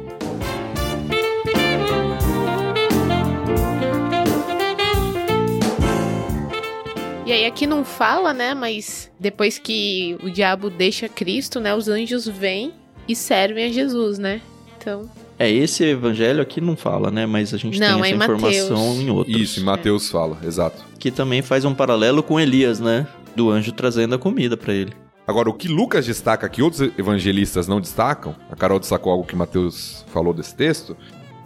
[7.24, 11.88] E aí aqui não fala, né, mas depois que o diabo deixa Cristo, né, os
[11.88, 12.74] anjos vêm
[13.08, 14.42] e servem a Jesus, né?
[14.76, 15.08] Então,
[15.40, 17.26] é, esse evangelho aqui não fala, né?
[17.26, 19.00] Mas a gente não, tem essa é em informação Mateus.
[19.00, 19.42] em outros.
[19.42, 20.12] Isso, em Mateus é.
[20.12, 20.84] fala, exato.
[21.00, 23.08] Que também faz um paralelo com Elias, né?
[23.34, 24.92] Do anjo trazendo a comida para ele.
[25.26, 29.36] Agora, o que Lucas destaca que outros evangelistas não destacam, a Carol destacou algo que
[29.36, 30.98] Mateus falou desse texto,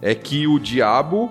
[0.01, 1.29] é que o diabo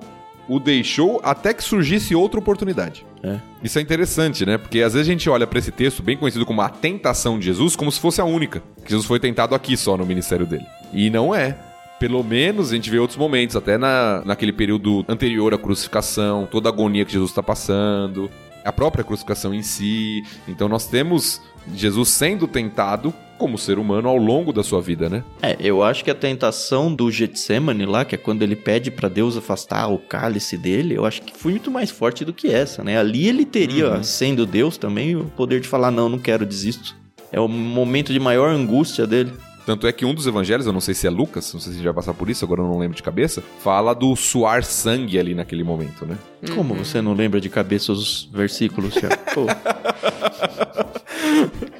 [0.48, 3.05] o deixou até que surgisse outra oportunidade.
[3.25, 3.40] É.
[3.62, 4.59] Isso é interessante, né?
[4.59, 7.46] Porque às vezes a gente olha para esse texto, bem conhecido como a tentação de
[7.46, 8.62] Jesus, como se fosse a única.
[8.85, 10.66] Que Jesus foi tentado aqui só no ministério dele.
[10.92, 11.57] E não é
[12.02, 16.68] pelo menos a gente vê outros momentos, até na, naquele período anterior à crucificação, toda
[16.68, 18.28] a agonia que Jesus está passando,
[18.64, 20.24] a própria crucificação em si.
[20.48, 21.40] Então nós temos
[21.72, 25.22] Jesus sendo tentado como ser humano ao longo da sua vida, né?
[25.40, 29.08] É, eu acho que a tentação do Getsemane lá, que é quando ele pede para
[29.08, 32.82] Deus afastar o cálice dele, eu acho que foi muito mais forte do que essa,
[32.82, 32.98] né?
[32.98, 34.02] Ali ele teria, uhum.
[34.02, 36.96] sendo Deus também, o poder de falar: não, não quero, desisto.
[37.30, 39.32] É o momento de maior angústia dele.
[39.64, 41.75] Tanto é que um dos evangelhos, eu não sei se é Lucas, não sei se
[41.75, 44.64] a gente vai passar por isso, agora eu não lembro de cabeça, fala do suar
[44.64, 46.18] sangue ali naquele momento, né?
[46.55, 49.16] Como você não lembra de cabeça os versículos, Thiago?
[49.33, 49.46] Pô.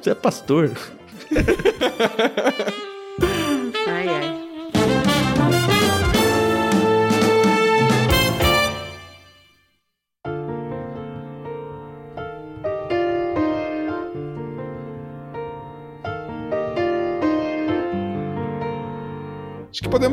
[0.01, 0.71] Você é pastor.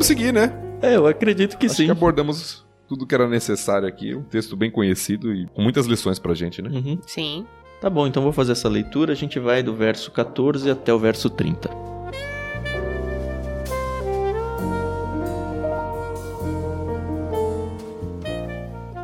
[0.01, 0.51] podemos seguir, né?
[0.81, 1.85] É, eu acredito que Acho sim.
[1.85, 4.15] Que abordamos tudo que era necessário aqui.
[4.15, 6.69] Um texto bem conhecido e com muitas lições pra gente, né?
[6.69, 6.99] Uhum.
[7.05, 7.45] Sim.
[7.79, 9.13] Tá bom, então vou fazer essa leitura.
[9.13, 11.69] A gente vai do verso 14 até o verso 30.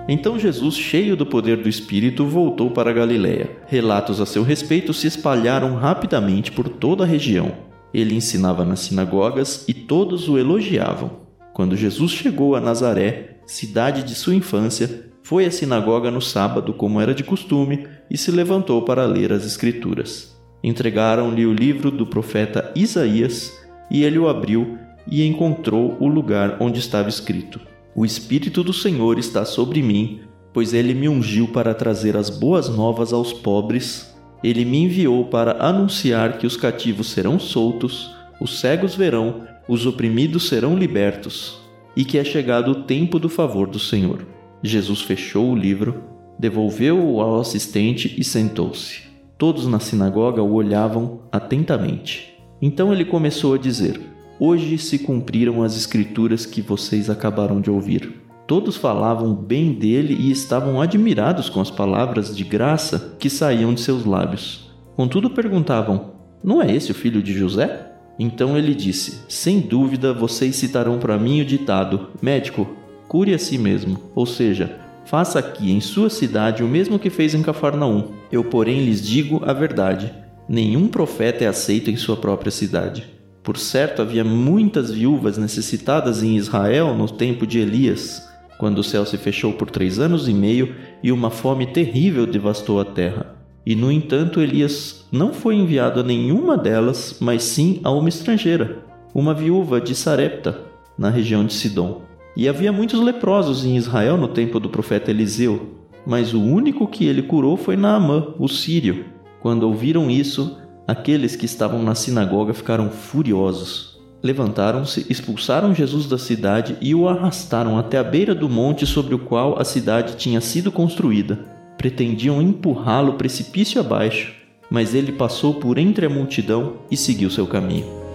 [0.10, 3.57] Então Jesus, cheio do poder do Espírito, voltou para a Galiléia.
[3.67, 7.67] Relatos a seu respeito se espalharam rapidamente por toda a região.
[7.93, 11.28] Ele ensinava nas sinagogas e todos o elogiavam.
[11.54, 17.02] Quando Jesus chegou a Nazaré, cidade de sua infância, foi à sinagoga no sábado, como
[17.02, 20.38] era de costume, e se levantou para ler as Escrituras.
[20.63, 23.54] Entregaram-lhe o livro do profeta Isaías,
[23.91, 24.78] e ele o abriu
[25.10, 27.60] e encontrou o lugar onde estava escrito:
[27.95, 30.21] O Espírito do Senhor está sobre mim,
[30.54, 34.16] pois ele me ungiu para trazer as boas novas aos pobres.
[34.43, 40.47] Ele me enviou para anunciar que os cativos serão soltos, os cegos verão, os oprimidos
[40.47, 41.60] serão libertos,
[41.95, 44.26] e que é chegado o tempo do favor do Senhor.
[44.62, 46.04] Jesus fechou o livro,
[46.38, 49.02] devolveu-o ao assistente e sentou-se.
[49.38, 52.36] Todos na sinagoga o olhavam atentamente.
[52.62, 54.00] Então ele começou a dizer:
[54.39, 58.26] Hoje se cumpriram as escrituras que vocês acabaram de ouvir.
[58.47, 63.81] Todos falavam bem dele e estavam admirados com as palavras de graça que saíam de
[63.81, 64.71] seus lábios.
[64.95, 67.91] Contudo, perguntavam: Não é esse o filho de José?
[68.17, 72.65] Então ele disse: Sem dúvida vocês citarão para mim o ditado: Médico,
[73.10, 73.99] cure a si mesmo.
[74.15, 78.12] Ou seja, faça aqui em sua cidade o mesmo que fez em Cafarnaum.
[78.31, 80.13] Eu, porém, lhes digo a verdade:
[80.47, 83.17] nenhum profeta é aceito em sua própria cidade.
[83.43, 88.26] Por certo, havia muitas viúvas necessitadas em Israel no tempo de Elias,
[88.57, 92.79] quando o céu se fechou por três anos e meio e uma fome terrível devastou
[92.79, 93.35] a terra.
[93.65, 98.79] E, no entanto, Elias não foi enviado a nenhuma delas, mas sim a uma estrangeira,
[99.13, 100.61] uma viúva de Sarepta,
[100.97, 102.01] na região de Sidom.
[102.35, 107.05] E havia muitos leprosos em Israel no tempo do profeta Eliseu, mas o único que
[107.05, 109.05] ele curou foi Naamã, o sírio.
[109.41, 113.87] Quando ouviram isso, aqueles que estavam na sinagoga ficaram furiosos.
[114.21, 119.19] Levantaram-se, expulsaram Jesus da cidade e o arrastaram até a beira do monte sobre o
[119.19, 121.39] qual a cidade tinha sido construída.
[121.77, 124.34] Pretendiam empurrá-lo precipício abaixo,
[124.69, 128.06] mas ele passou por entre a multidão e seguiu seu caminho.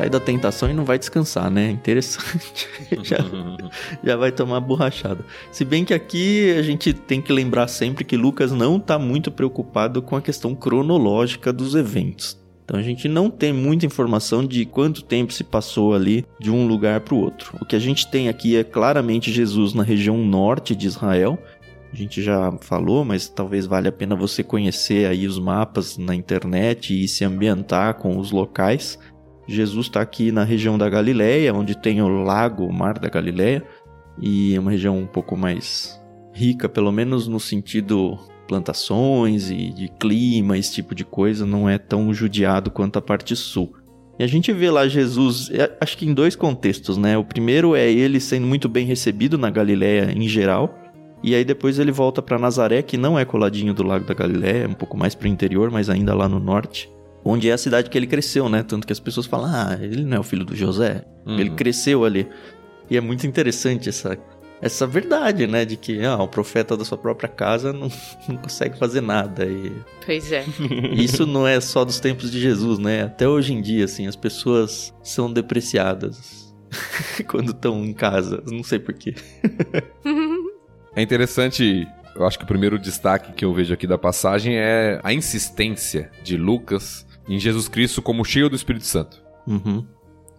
[0.00, 1.70] Sai da tentação e não vai descansar, né?
[1.70, 2.66] Interessante.
[3.04, 3.18] já,
[4.02, 5.22] já vai tomar borrachada.
[5.52, 9.30] Se bem que aqui a gente tem que lembrar sempre que Lucas não está muito
[9.30, 12.40] preocupado com a questão cronológica dos eventos.
[12.64, 16.66] Então a gente não tem muita informação de quanto tempo se passou ali de um
[16.66, 17.58] lugar para o outro.
[17.60, 21.38] O que a gente tem aqui é claramente Jesus na região norte de Israel.
[21.92, 26.14] A gente já falou, mas talvez valha a pena você conhecer aí os mapas na
[26.14, 28.96] internet e se ambientar com os locais.
[29.52, 33.64] Jesus está aqui na região da Galileia, onde tem o lago, o mar da Galileia,
[34.20, 36.00] e é uma região um pouco mais
[36.32, 41.78] rica, pelo menos no sentido plantações e de clima, esse tipo de coisa, não é
[41.78, 43.72] tão judiado quanto a parte sul.
[44.18, 47.16] E a gente vê lá Jesus, é, acho que em dois contextos, né?
[47.16, 50.78] O primeiro é ele sendo muito bem recebido na Galileia em geral,
[51.22, 54.64] e aí depois ele volta para Nazaré, que não é coladinho do Lago da Galileia,
[54.64, 56.88] é um pouco mais para o interior, mas ainda lá no norte
[57.24, 58.62] onde é a cidade que ele cresceu, né?
[58.62, 61.04] Tanto que as pessoas falam, ah, ele não é o filho do José.
[61.26, 61.38] Uhum.
[61.38, 62.28] Ele cresceu ali.
[62.88, 64.18] E é muito interessante essa,
[64.60, 65.64] essa verdade, né?
[65.64, 67.90] De que ah, o profeta da sua própria casa não,
[68.28, 69.44] não consegue fazer nada.
[69.44, 69.72] E...
[70.04, 70.44] Pois é.
[70.92, 73.02] Isso não é só dos tempos de Jesus, né?
[73.02, 76.54] Até hoje em dia, assim, as pessoas são depreciadas
[77.28, 78.42] quando estão em casa.
[78.46, 79.14] Não sei porquê.
[80.96, 85.00] é interessante eu acho que o primeiro destaque que eu vejo aqui da passagem é
[85.02, 89.22] a insistência de Lucas em Jesus Cristo como cheio do Espírito Santo.
[89.46, 89.84] Uhum.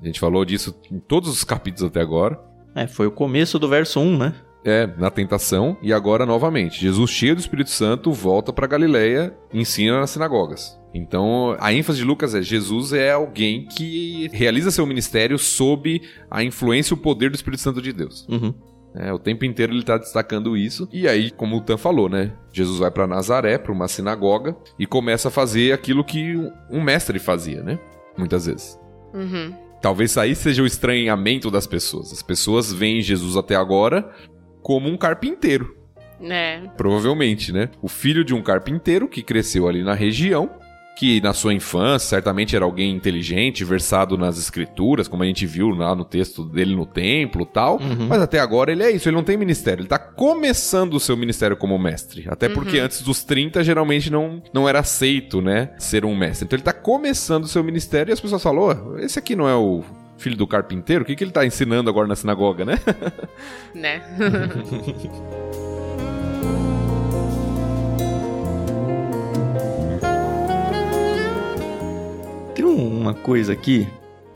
[0.02, 2.39] A gente falou disso em todos os capítulos até agora.
[2.76, 4.36] É, foi o começo do verso 1, né?
[4.63, 6.80] É, na tentação e agora novamente.
[6.80, 10.80] Jesus cheio do Espírito Santo volta para Galileia e ensina nas sinagogas.
[10.94, 16.44] Então, a ênfase de Lucas é Jesus é alguém que realiza seu ministério sob a
[16.44, 18.28] influência e o poder do Espírito Santo de Deus.
[18.30, 18.54] Uhum.
[18.93, 20.88] É, o tempo inteiro ele está destacando isso.
[20.91, 22.34] E aí, como o Tan falou, né?
[22.51, 26.36] Jesus vai para Nazaré, para uma sinagoga, e começa a fazer aquilo que
[26.69, 27.80] um mestre fazia, né?
[28.17, 28.77] Muitas vezes.
[29.13, 29.56] Uhum.
[29.82, 32.12] Talvez aí seja o estranhamento das pessoas.
[32.12, 34.10] As pessoas veem Jesus até agora
[34.62, 35.75] como um carpinteiro.
[36.21, 36.62] É.
[36.77, 37.69] Provavelmente, né?
[37.82, 40.51] O filho de um carpinteiro que cresceu ali na região
[40.95, 45.69] que na sua infância certamente era alguém inteligente, versado nas escrituras, como a gente viu
[45.69, 47.80] lá no texto dele no templo tal.
[47.80, 48.08] Uhum.
[48.08, 49.82] Mas até agora ele é isso, ele não tem ministério.
[49.82, 52.25] Ele tá começando o seu ministério como mestre.
[52.27, 52.54] Até uhum.
[52.54, 55.71] porque antes dos 30, geralmente não, não era aceito, né?
[55.77, 56.45] Ser um mestre.
[56.45, 59.47] Então ele tá começando o seu ministério e as pessoas falam: oh, esse aqui não
[59.47, 59.84] é o
[60.17, 61.04] filho do carpinteiro?
[61.04, 62.80] O que, que ele tá ensinando agora na sinagoga, né?
[63.73, 64.01] né?
[72.62, 73.88] Tem uma coisa aqui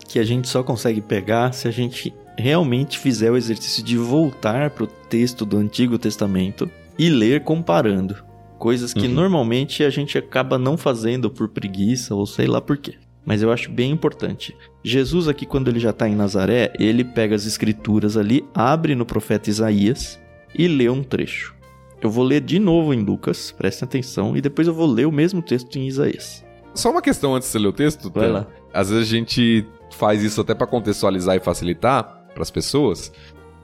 [0.07, 4.71] que a gente só consegue pegar se a gente realmente fizer o exercício de voltar
[4.71, 8.15] para o texto do Antigo Testamento e ler comparando.
[8.57, 9.13] Coisas que uhum.
[9.13, 12.95] normalmente a gente acaba não fazendo por preguiça ou sei lá por quê.
[13.23, 14.57] Mas eu acho bem importante.
[14.83, 19.05] Jesus, aqui, quando ele já está em Nazaré, ele pega as escrituras ali, abre no
[19.05, 20.19] profeta Isaías
[20.57, 21.53] e lê um trecho.
[22.01, 25.11] Eu vou ler de novo em Lucas, prestem atenção, e depois eu vou ler o
[25.11, 26.44] mesmo texto em Isaías.
[26.75, 28.11] Só uma questão antes de você ler o texto.
[28.13, 28.45] Vai lá.
[28.73, 33.13] Às vezes a gente faz isso até para contextualizar e facilitar para as pessoas,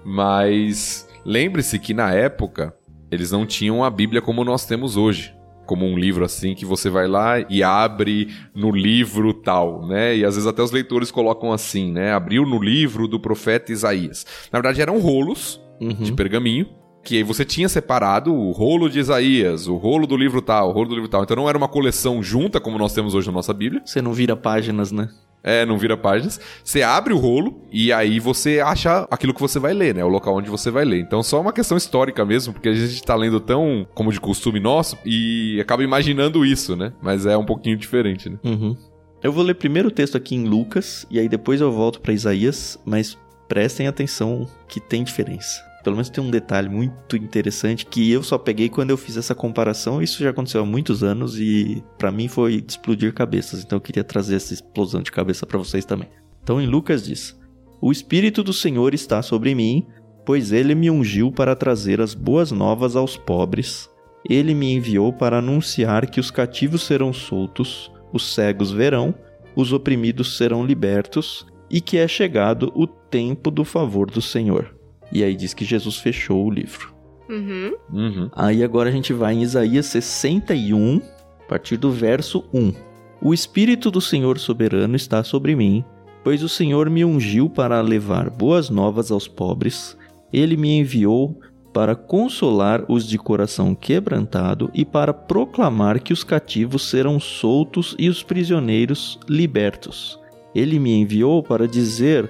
[0.04, 2.74] mas lembre-se que na época
[3.12, 5.36] eles não tinham a Bíblia como nós temos hoje.
[5.66, 10.18] Como um livro assim que você vai lá e abre no livro tal, né?
[10.18, 12.12] E às vezes até os leitores colocam assim, né?
[12.12, 14.26] Abriu no livro do profeta Isaías.
[14.52, 15.94] Na verdade eram rolos uhum.
[15.94, 20.42] de pergaminho que aí você tinha separado o rolo de Isaías, o rolo do livro
[20.42, 21.24] tal, o rolo do livro tal.
[21.24, 23.82] Então não era uma coleção junta como nós temos hoje na nossa Bíblia.
[23.86, 25.10] Você não vira páginas, né?
[25.44, 26.40] É, não vira páginas.
[26.64, 30.04] Você abre o rolo e aí você acha aquilo que você vai ler, né?
[30.04, 31.00] O local onde você vai ler.
[31.00, 34.60] Então, só uma questão histórica mesmo, porque a gente tá lendo tão como de costume
[34.60, 36.94] nosso e acaba imaginando isso, né?
[37.02, 38.38] Mas é um pouquinho diferente, né?
[38.44, 38.78] Uhum.
[39.24, 42.14] Eu vou ler primeiro o texto aqui em Lucas e aí depois eu volto para
[42.14, 45.71] Isaías, mas prestem atenção que tem diferença.
[45.84, 49.34] Pelo menos tem um detalhe muito interessante que eu só peguei quando eu fiz essa
[49.34, 50.02] comparação.
[50.02, 53.64] Isso já aconteceu há muitos anos e para mim foi explodir cabeças.
[53.64, 56.08] Então eu queria trazer essa explosão de cabeça para vocês também.
[56.44, 57.40] Então em Lucas diz:
[57.82, 59.86] O Espírito do Senhor está sobre mim,
[60.26, 63.90] pois ele me ungiu para trazer as boas novas aos pobres.
[64.30, 69.16] Ele me enviou para anunciar que os cativos serão soltos, os cegos verão,
[69.56, 74.81] os oprimidos serão libertos e que é chegado o tempo do favor do Senhor.
[75.12, 76.94] E aí diz que Jesus fechou o livro.
[77.30, 77.76] Uhum.
[77.92, 78.30] Uhum.
[78.34, 81.02] Aí agora a gente vai em Isaías 61,
[81.40, 82.74] a partir do verso 1.
[83.22, 85.84] O Espírito do Senhor soberano está sobre mim,
[86.24, 89.98] pois o Senhor me ungiu para levar boas novas aos pobres.
[90.34, 91.40] Ele me enviou
[91.74, 98.10] para consolar os de coração quebrantado e para proclamar que os cativos serão soltos e
[98.10, 100.20] os prisioneiros libertos.
[100.54, 102.30] Ele me enviou para dizer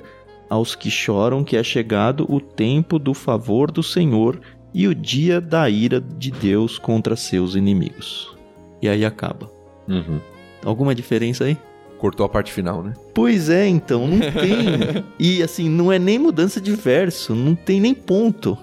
[0.51, 4.41] aos que choram que é chegado o tempo do favor do Senhor
[4.73, 8.35] e o dia da ira de Deus contra seus inimigos.
[8.81, 9.49] E aí acaba.
[9.87, 10.19] Uhum.
[10.65, 11.57] Alguma diferença aí?
[11.97, 12.93] Cortou a parte final, né?
[13.13, 15.05] Pois é, então, não tem.
[15.17, 18.57] e assim, não é nem mudança de verso, não tem nem ponto.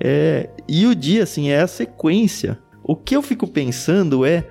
[0.00, 2.58] É, e o dia, assim, é a sequência.
[2.82, 4.46] O que eu fico pensando é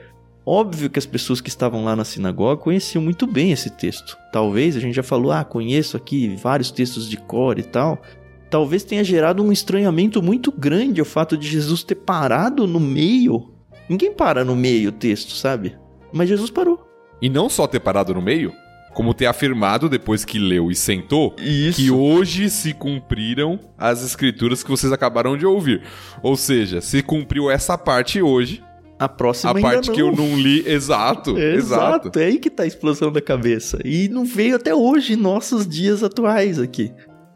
[0.46, 4.18] Óbvio que as pessoas que estavam lá na sinagoga conheciam muito bem esse texto.
[4.32, 8.02] Talvez a gente já falou, ah, conheço aqui vários textos de cor e tal.
[8.50, 13.52] Talvez tenha gerado um estranhamento muito grande o fato de Jesus ter parado no meio.
[13.90, 15.76] Ninguém para no meio o texto, sabe?
[16.12, 16.86] Mas Jesus parou.
[17.22, 18.54] E não só ter parado no meio,
[18.94, 21.82] como ter afirmado depois que leu e sentou Isso.
[21.82, 25.82] que hoje se cumpriram as escrituras que vocês acabaram de ouvir.
[26.22, 28.64] Ou seja, se cumpriu essa parte hoje,
[29.04, 29.96] a próxima A parte não.
[29.96, 32.08] que eu não li, exato, exato.
[32.08, 33.80] Exato, é aí que tá a explosão da cabeça.
[33.84, 36.92] E não veio até hoje, nossos dias atuais aqui.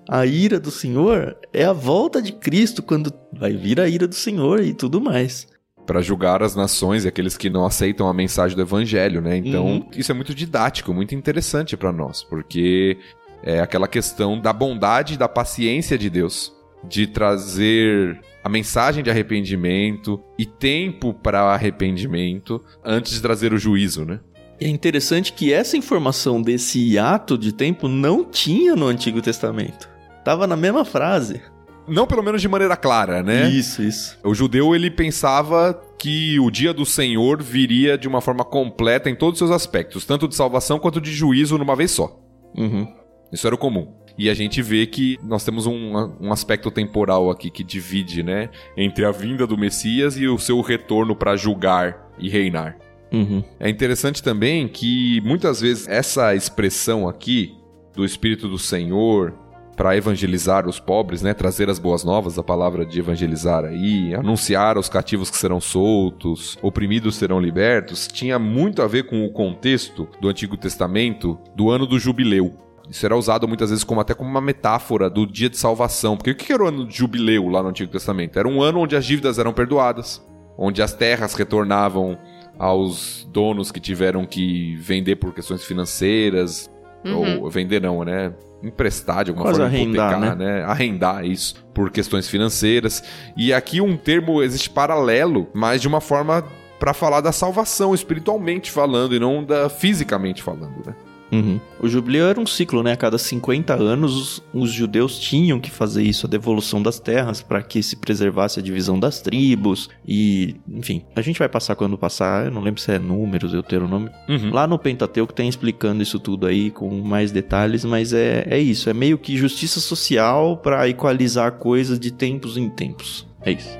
[0.10, 4.16] A ira do Senhor é a volta de Cristo quando vai vir a ira do
[4.16, 5.48] Senhor e tudo mais.
[5.86, 9.38] Para julgar as nações e aqueles que não aceitam a mensagem do evangelho, né?
[9.38, 9.90] Então, uhum.
[9.96, 12.98] isso é muito didático, muito interessante para nós, porque
[13.44, 16.54] é aquela questão da bondade e da paciência de Deus
[16.88, 24.06] de trazer a mensagem de arrependimento e tempo para arrependimento antes de trazer o juízo,
[24.06, 24.22] né?
[24.58, 29.90] É interessante que essa informação desse hiato de tempo não tinha no Antigo Testamento.
[30.24, 31.42] Tava na mesma frase.
[31.86, 33.50] Não pelo menos de maneira clara, né?
[33.50, 34.18] Isso, isso.
[34.24, 39.16] O judeu ele pensava que o dia do Senhor viria de uma forma completa em
[39.16, 42.18] todos os seus aspectos, tanto de salvação quanto de juízo numa vez só.
[42.56, 42.88] Uhum.
[43.32, 43.97] Isso era o comum.
[44.18, 48.50] E a gente vê que nós temos um, um aspecto temporal aqui que divide, né?
[48.76, 52.78] Entre a vinda do Messias e o seu retorno para julgar e reinar.
[53.12, 53.44] Uhum.
[53.60, 57.56] É interessante também que muitas vezes essa expressão aqui
[57.94, 59.34] do Espírito do Senhor
[59.78, 64.76] para evangelizar os pobres, né, trazer as boas novas, a palavra de evangelizar aí, anunciar
[64.76, 70.10] aos cativos que serão soltos, oprimidos serão libertos, tinha muito a ver com o contexto
[70.20, 72.67] do Antigo Testamento do ano do jubileu.
[72.90, 76.16] Isso era usado muitas vezes como até como uma metáfora do dia de salvação.
[76.16, 78.40] Porque o que era o ano de jubileu lá no Antigo Testamento?
[78.40, 80.26] Era um ano onde as dívidas eram perdoadas,
[80.58, 82.18] onde as terras retornavam
[82.58, 86.70] aos donos que tiveram que vender por questões financeiras.
[87.06, 87.44] Uhum.
[87.44, 88.34] Ou vender não, né?
[88.64, 90.46] Emprestar de alguma Quase forma, arrendar, hipotecar, né?
[90.46, 90.64] né?
[90.64, 93.04] Arrendar isso por questões financeiras.
[93.36, 96.44] E aqui um termo existe paralelo, mas de uma forma
[96.80, 100.96] para falar da salvação espiritualmente falando e não da fisicamente falando, né?
[101.32, 101.60] Uhum.
[101.80, 102.94] O jubileu era um ciclo, né?
[102.94, 107.42] A cada 50 anos, os, os judeus tinham que fazer isso, a devolução das terras,
[107.42, 109.90] para que se preservasse a divisão das tribos.
[110.08, 113.64] E, enfim, a gente vai passar quando passar, eu não lembro se é números, eu
[113.64, 114.10] ter o nome.
[114.28, 114.52] Uhum.
[114.52, 118.90] Lá no Pentateuco tem explicando isso tudo aí com mais detalhes, mas é, é isso,
[118.90, 123.28] é meio que justiça social para equalizar coisas de tempos em tempos.
[123.42, 123.78] É isso.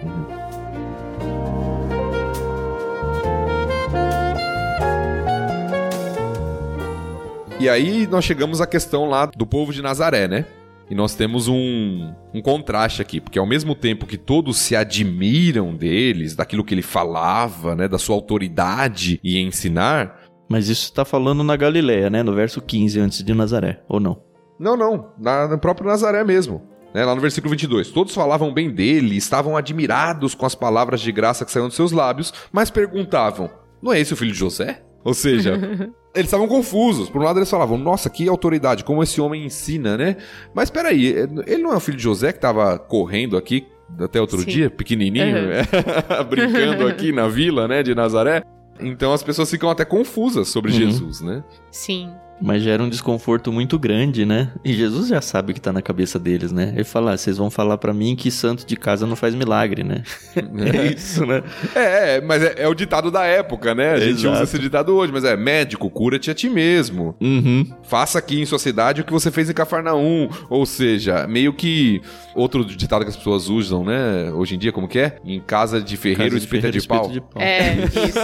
[7.60, 10.46] E aí nós chegamos à questão lá do povo de Nazaré, né?
[10.90, 15.76] E nós temos um, um contraste aqui, porque ao mesmo tempo que todos se admiram
[15.76, 20.22] deles, daquilo que ele falava, né, da sua autoridade e ensinar.
[20.48, 22.22] Mas isso está falando na Galileia, né?
[22.22, 24.22] No verso 15 antes de Nazaré, ou não?
[24.60, 26.62] Não, não, na, no próprio Nazaré mesmo.
[26.94, 31.12] Né, lá no versículo 22, todos falavam bem dele, estavam admirados com as palavras de
[31.12, 33.50] graça que saíam dos seus lábios, mas perguntavam:
[33.82, 34.84] Não é esse o filho de José?
[35.08, 35.54] Ou seja,
[36.14, 37.10] eles estavam confusos.
[37.10, 40.18] Por um lado, eles falavam, nossa, que autoridade, como esse homem ensina, né?
[40.54, 43.66] Mas peraí, ele não é o filho de José que estava correndo aqui
[43.98, 44.48] até outro Sim.
[44.48, 46.24] dia, pequenininho, uhum.
[46.30, 48.44] brincando aqui na vila, né, de Nazaré?
[48.82, 50.78] Então as pessoas ficam até confusas sobre uhum.
[50.78, 51.42] Jesus, né?
[51.72, 52.12] Sim.
[52.40, 54.52] Mas gera um desconforto muito grande, né?
[54.64, 56.72] E Jesus já sabe o que tá na cabeça deles, né?
[56.76, 59.84] Ele fala, ah, vocês vão falar para mim que santo de casa não faz milagre,
[59.84, 60.04] né?
[60.36, 61.44] é isso, né?
[61.76, 63.94] É, é mas é, é, o ditado da época, né?
[63.94, 64.36] A gente Exato.
[64.36, 67.16] usa esse ditado hoje, mas é médico, cura-te a ti mesmo.
[67.20, 67.66] Uhum.
[67.84, 70.30] Faça aqui em sua cidade o que você fez em Cafarnaum.
[70.50, 72.02] Ou seja, meio que
[72.36, 74.32] outro ditado que as pessoas usam, né?
[74.32, 75.18] Hoje em dia, como que é?
[75.26, 77.10] Em casa de ferreiro, casa de espeta de, de, pau.
[77.10, 77.42] de pau.
[77.42, 78.20] É, isso.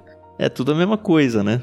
[0.38, 1.60] é tudo a mesma coisa, né?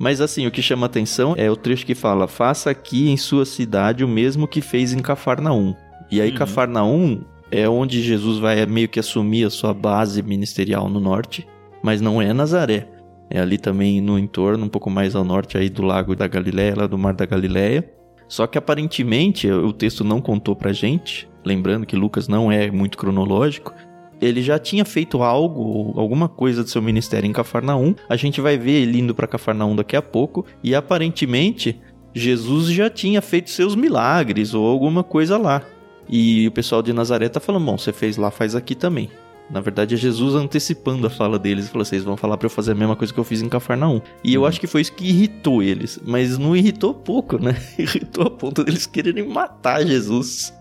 [0.00, 3.44] Mas assim, o que chama atenção é o trecho que fala: faça aqui em sua
[3.44, 5.74] cidade o mesmo que fez em Cafarnaum.
[6.10, 6.36] E aí, uhum.
[6.36, 7.20] Cafarnaum
[7.50, 11.46] é onde Jesus vai meio que assumir a sua base ministerial no norte,
[11.82, 12.88] mas não é Nazaré.
[13.28, 16.74] É ali também no entorno, um pouco mais ao norte aí do lago da Galileia,
[16.78, 17.88] lá do Mar da Galileia.
[18.26, 22.96] Só que aparentemente o texto não contou pra gente, lembrando que Lucas não é muito
[22.96, 23.74] cronológico,
[24.20, 27.94] ele já tinha feito algo, alguma coisa do seu ministério em Cafarnaum.
[28.08, 31.80] A gente vai ver ele indo para Cafarnaum daqui a pouco e aparentemente
[32.14, 35.62] Jesus já tinha feito seus milagres ou alguma coisa lá.
[36.08, 39.08] E o pessoal de Nazaré tá falando: "Bom, você fez lá, faz aqui também".
[39.50, 42.50] Na verdade, é Jesus antecipando a fala deles e falou: vocês vão falar para eu
[42.50, 44.00] fazer a mesma coisa que eu fiz em Cafarnaum.
[44.22, 44.46] E eu uhum.
[44.46, 45.98] acho que foi isso que irritou eles.
[46.04, 47.56] Mas não irritou pouco, né?
[47.76, 50.54] Irritou a ponto deles quererem matar Jesus.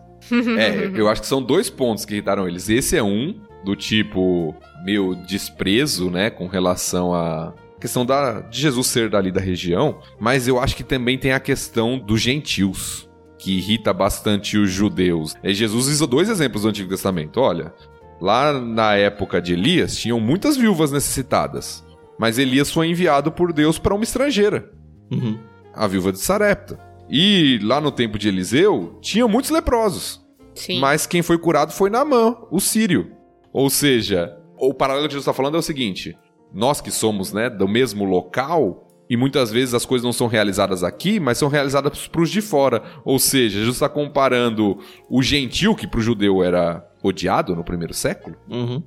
[0.57, 2.67] é, eu acho que são dois pontos que irritaram eles.
[2.67, 8.87] Esse é um, do tipo meu desprezo, né, com relação a questão da, de Jesus
[8.87, 13.57] ser dali da região, mas eu acho que também tem a questão dos gentios, que
[13.57, 15.33] irrita bastante os judeus.
[15.43, 17.39] E Jesus usa dois exemplos do Antigo Testamento.
[17.39, 17.73] Olha,
[18.19, 21.85] lá na época de Elias, tinham muitas viúvas necessitadas,
[22.17, 24.69] mas Elias foi enviado por Deus para uma estrangeira,
[25.09, 25.39] uhum.
[25.73, 26.77] a viúva de Sarepta.
[27.09, 30.21] E lá no tempo de Eliseu, tinha muitos leprosos.
[30.53, 30.79] Sim.
[30.79, 33.11] Mas quem foi curado foi Naamã, o sírio.
[33.51, 36.17] Ou seja, o paralelo que Jesus está falando é o seguinte:
[36.53, 40.83] nós que somos né, do mesmo local, e muitas vezes as coisas não são realizadas
[40.83, 42.83] aqui, mas são realizadas para os de fora.
[43.03, 44.77] Ou seja, Jesus está comparando
[45.09, 48.83] o gentil, que para o judeu era odiado no primeiro século, uhum.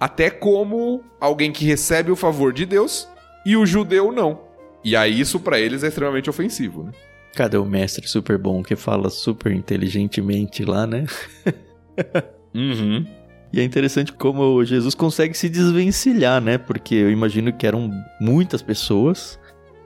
[0.00, 3.06] até como alguém que recebe o favor de Deus
[3.44, 4.40] e o judeu não.
[4.82, 6.92] E aí isso para eles é extremamente ofensivo, né?
[7.34, 11.04] Cadê o mestre super bom que fala super inteligentemente lá, né?
[12.54, 13.04] uhum.
[13.56, 16.58] E é interessante como Jesus consegue se desvencilhar, né?
[16.58, 17.90] Porque eu imagino que eram
[18.20, 19.38] muitas pessoas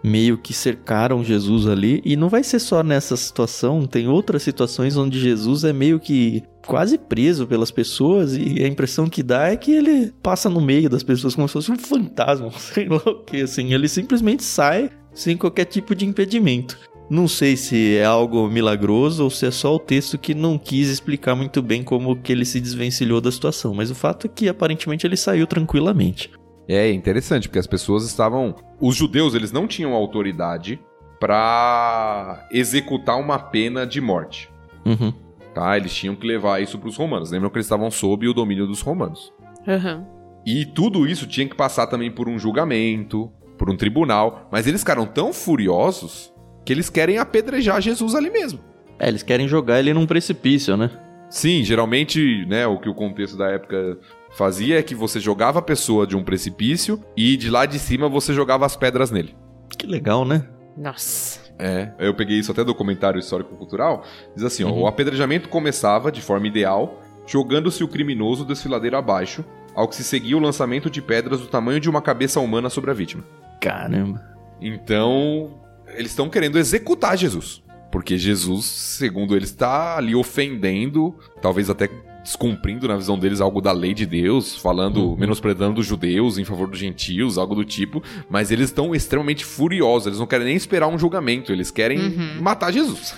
[0.02, 2.00] meio que cercaram Jesus ali.
[2.04, 6.42] E não vai ser só nessa situação, tem outras situações onde Jesus é meio que
[6.66, 10.88] quase preso pelas pessoas e a impressão que dá é que ele passa no meio
[10.88, 13.72] das pessoas como se fosse um fantasma, sei lá o que, assim.
[13.72, 16.78] Ele simplesmente sai sem qualquer tipo de impedimento.
[17.10, 20.88] Não sei se é algo milagroso ou se é só o texto que não quis
[20.88, 24.48] explicar muito bem como que ele se desvencilhou da situação, mas o fato é que
[24.48, 26.30] aparentemente ele saiu tranquilamente.
[26.68, 28.54] É interessante, porque as pessoas estavam.
[28.80, 30.78] Os judeus, eles não tinham autoridade
[31.18, 34.48] para executar uma pena de morte.
[34.86, 35.12] Uhum.
[35.52, 35.76] Tá?
[35.76, 37.32] Eles tinham que levar isso para os romanos.
[37.32, 39.32] Lembram que eles estavam sob o domínio dos romanos.
[39.66, 40.06] Uhum.
[40.46, 44.48] E tudo isso tinha que passar também por um julgamento, por um tribunal.
[44.52, 46.32] Mas eles ficaram tão furiosos
[46.70, 48.60] que eles querem apedrejar Jesus ali mesmo.
[48.96, 50.88] É, eles querem jogar ele num precipício, né?
[51.28, 53.98] Sim, geralmente, né, o que o contexto da época
[54.36, 58.08] fazia é que você jogava a pessoa de um precipício e de lá de cima
[58.08, 59.34] você jogava as pedras nele.
[59.76, 60.46] Que legal, né?
[60.76, 61.40] Nossa.
[61.58, 64.04] É, eu peguei isso até do comentário histórico-cultural.
[64.36, 64.70] Diz assim: uhum.
[64.70, 69.44] ó, o apedrejamento começava, de forma ideal, jogando-se o criminoso desfiladeiro abaixo,
[69.74, 72.92] ao que se seguia o lançamento de pedras do tamanho de uma cabeça humana sobre
[72.92, 73.24] a vítima.
[73.60, 74.22] Caramba.
[74.60, 75.59] Então,
[75.94, 77.62] eles estão querendo executar Jesus.
[77.90, 81.88] Porque Jesus, segundo eles, está ali ofendendo, talvez até
[82.22, 85.16] descumprindo na visão deles algo da lei de Deus, falando, uhum.
[85.16, 90.06] menosprezando os judeus em favor dos gentios, algo do tipo, mas eles estão extremamente furiosos,
[90.06, 92.40] eles não querem nem esperar um julgamento, eles querem uhum.
[92.40, 93.16] matar Jesus.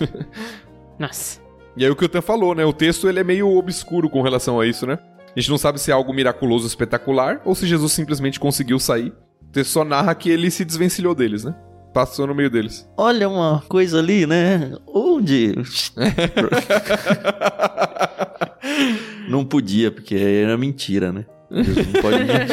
[0.98, 1.40] Nossa.
[1.76, 2.64] E aí o que o Tan falou, né?
[2.64, 4.98] O texto ele é meio obscuro com relação a isso, né?
[5.34, 9.12] A gente não sabe se é algo miraculoso espetacular ou se Jesus simplesmente conseguiu sair.
[9.40, 11.54] O texto só narra que ele se desvencilhou deles, né?
[11.92, 12.88] Passou no meio deles.
[12.96, 14.72] Olha uma coisa ali, né?
[14.86, 15.54] Onde?
[19.28, 21.26] não podia, porque era mentira, né?
[21.50, 22.46] Jesus não pode mentir.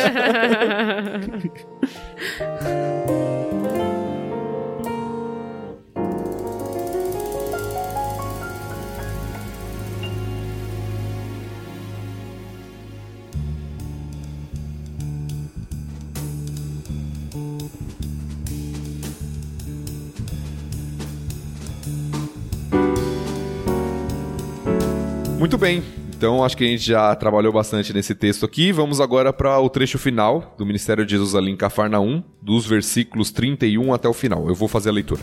[25.40, 25.82] Muito bem.
[26.18, 28.74] Então acho que a gente já trabalhou bastante nesse texto aqui.
[28.74, 33.32] Vamos agora para o trecho final do Ministério de Jesus ali em Cafarnaum, dos versículos
[33.32, 34.50] 31 até o final.
[34.50, 35.22] Eu vou fazer a leitura.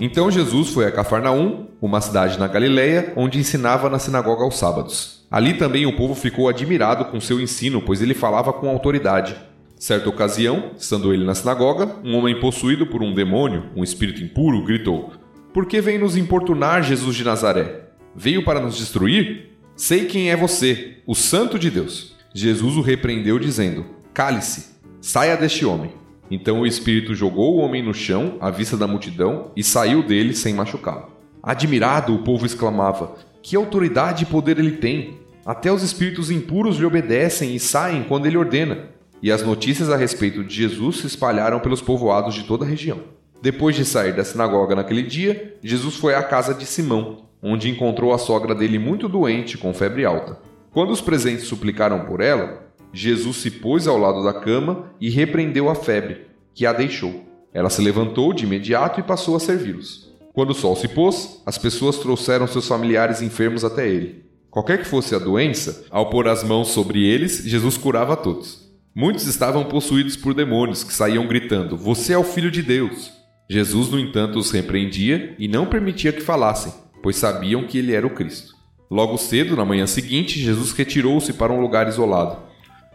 [0.00, 5.24] Então Jesus foi a Cafarnaum, uma cidade na Galileia, onde ensinava na sinagoga aos sábados.
[5.30, 9.36] Ali também o povo ficou admirado com seu ensino, pois ele falava com autoridade.
[9.84, 14.64] Certa ocasião, estando ele na sinagoga, um homem possuído por um demônio, um espírito impuro,
[14.64, 15.12] gritou:
[15.52, 17.90] Por que vem nos importunar Jesus de Nazaré?
[18.16, 19.50] Veio para nos destruir?
[19.76, 22.16] Sei quem é você, o Santo de Deus.
[22.34, 24.70] Jesus o repreendeu, dizendo: Cale-se,
[25.02, 25.92] saia deste homem.
[26.30, 30.32] Então o espírito jogou o homem no chão, à vista da multidão, e saiu dele
[30.32, 31.12] sem machucá-lo.
[31.42, 35.18] Admirado, o povo exclamava: Que autoridade e poder ele tem!
[35.44, 38.93] Até os espíritos impuros lhe obedecem e saem quando ele ordena
[39.24, 43.00] e as notícias a respeito de Jesus se espalharam pelos povoados de toda a região.
[43.40, 48.12] Depois de sair da sinagoga naquele dia, Jesus foi à casa de Simão, onde encontrou
[48.12, 50.38] a sogra dele muito doente, com febre alta.
[50.74, 55.70] Quando os presentes suplicaram por ela, Jesus se pôs ao lado da cama e repreendeu
[55.70, 57.24] a febre, que a deixou.
[57.50, 60.12] Ela se levantou de imediato e passou a servi-los.
[60.34, 64.22] Quando o sol se pôs, as pessoas trouxeram seus familiares enfermos até ele.
[64.50, 68.63] Qualquer que fosse a doença, ao pôr as mãos sobre eles, Jesus curava a todos.
[68.96, 73.12] Muitos estavam possuídos por demônios que saíam gritando: Você é o filho de Deus.
[73.50, 76.72] Jesus, no entanto, os repreendia e não permitia que falassem,
[77.02, 78.54] pois sabiam que ele era o Cristo.
[78.88, 82.38] Logo cedo, na manhã seguinte, Jesus retirou-se para um lugar isolado.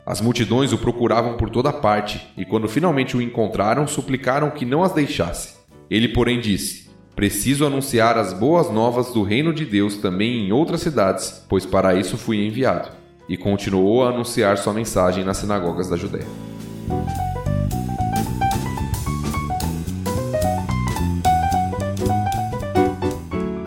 [0.05, 4.81] As multidões o procuravam por toda parte, e quando finalmente o encontraram, suplicaram que não
[4.81, 5.55] as deixasse.
[5.91, 10.79] Ele, porém, disse: Preciso anunciar as boas novas do reino de Deus também em outras
[10.79, 12.98] cidades, pois para isso fui enviado
[13.29, 16.25] e continuou a anunciar sua mensagem nas sinagogas da Judéia.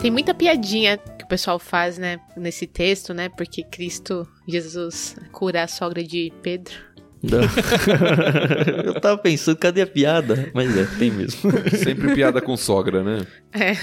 [0.01, 3.29] Tem muita piadinha que o pessoal faz, né, nesse texto, né?
[3.29, 6.75] Porque Cristo, Jesus, cura a sogra de Pedro.
[8.85, 10.51] Eu tava pensando, cadê a piada?
[10.53, 11.53] Mas é, tem mesmo.
[11.85, 13.25] Sempre piada com sogra, né?
[13.53, 13.75] É.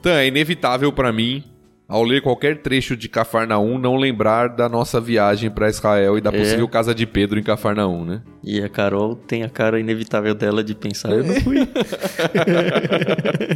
[0.00, 1.44] Então, é inevitável para mim
[1.88, 6.30] ao ler qualquer trecho de Cafarnaum, não lembrar da nossa viagem para Israel e da
[6.30, 6.38] é.
[6.38, 8.22] possível casa de Pedro em Cafarnaum, né?
[8.42, 11.58] E a Carol tem a cara inevitável dela de pensar, eu não fui.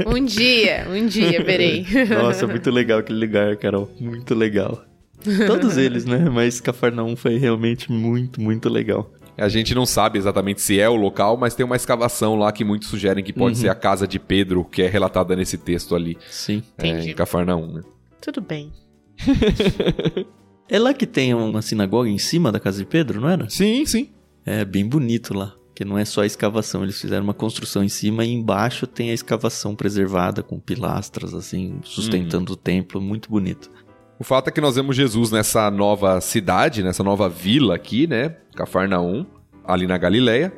[0.07, 1.85] um dia, um dia, verei.
[2.09, 3.91] Nossa, muito legal aquele lugar, Carol.
[4.01, 4.85] Muito legal.
[5.47, 6.31] Todos eles, né?
[6.33, 9.11] Mas Cafarnaum foi realmente muito, muito legal.
[9.37, 12.63] A gente não sabe exatamente se é o local, mas tem uma escavação lá que
[12.63, 13.63] muitos sugerem que pode uhum.
[13.63, 16.19] ser a casa de Pedro, que é relatada nesse texto ali.
[16.31, 16.63] Sim.
[16.77, 17.81] É, em Cafarnaum, né?
[18.21, 18.73] Tudo bem.
[20.69, 23.49] é lá que tem uma sinagoga em cima da casa de Pedro, não era?
[23.49, 24.11] Sim, sim.
[24.45, 25.55] É bem bonito lá.
[25.75, 29.11] Que não é só a escavação, eles fizeram uma construção em cima e embaixo tem
[29.11, 32.55] a escavação preservada com pilastras assim, sustentando uhum.
[32.55, 33.71] o templo, muito bonito.
[34.19, 38.37] O fato é que nós vemos Jesus nessa nova cidade, nessa nova vila aqui, né?
[38.55, 39.25] Cafarnaum,
[39.65, 40.53] ali na Galileia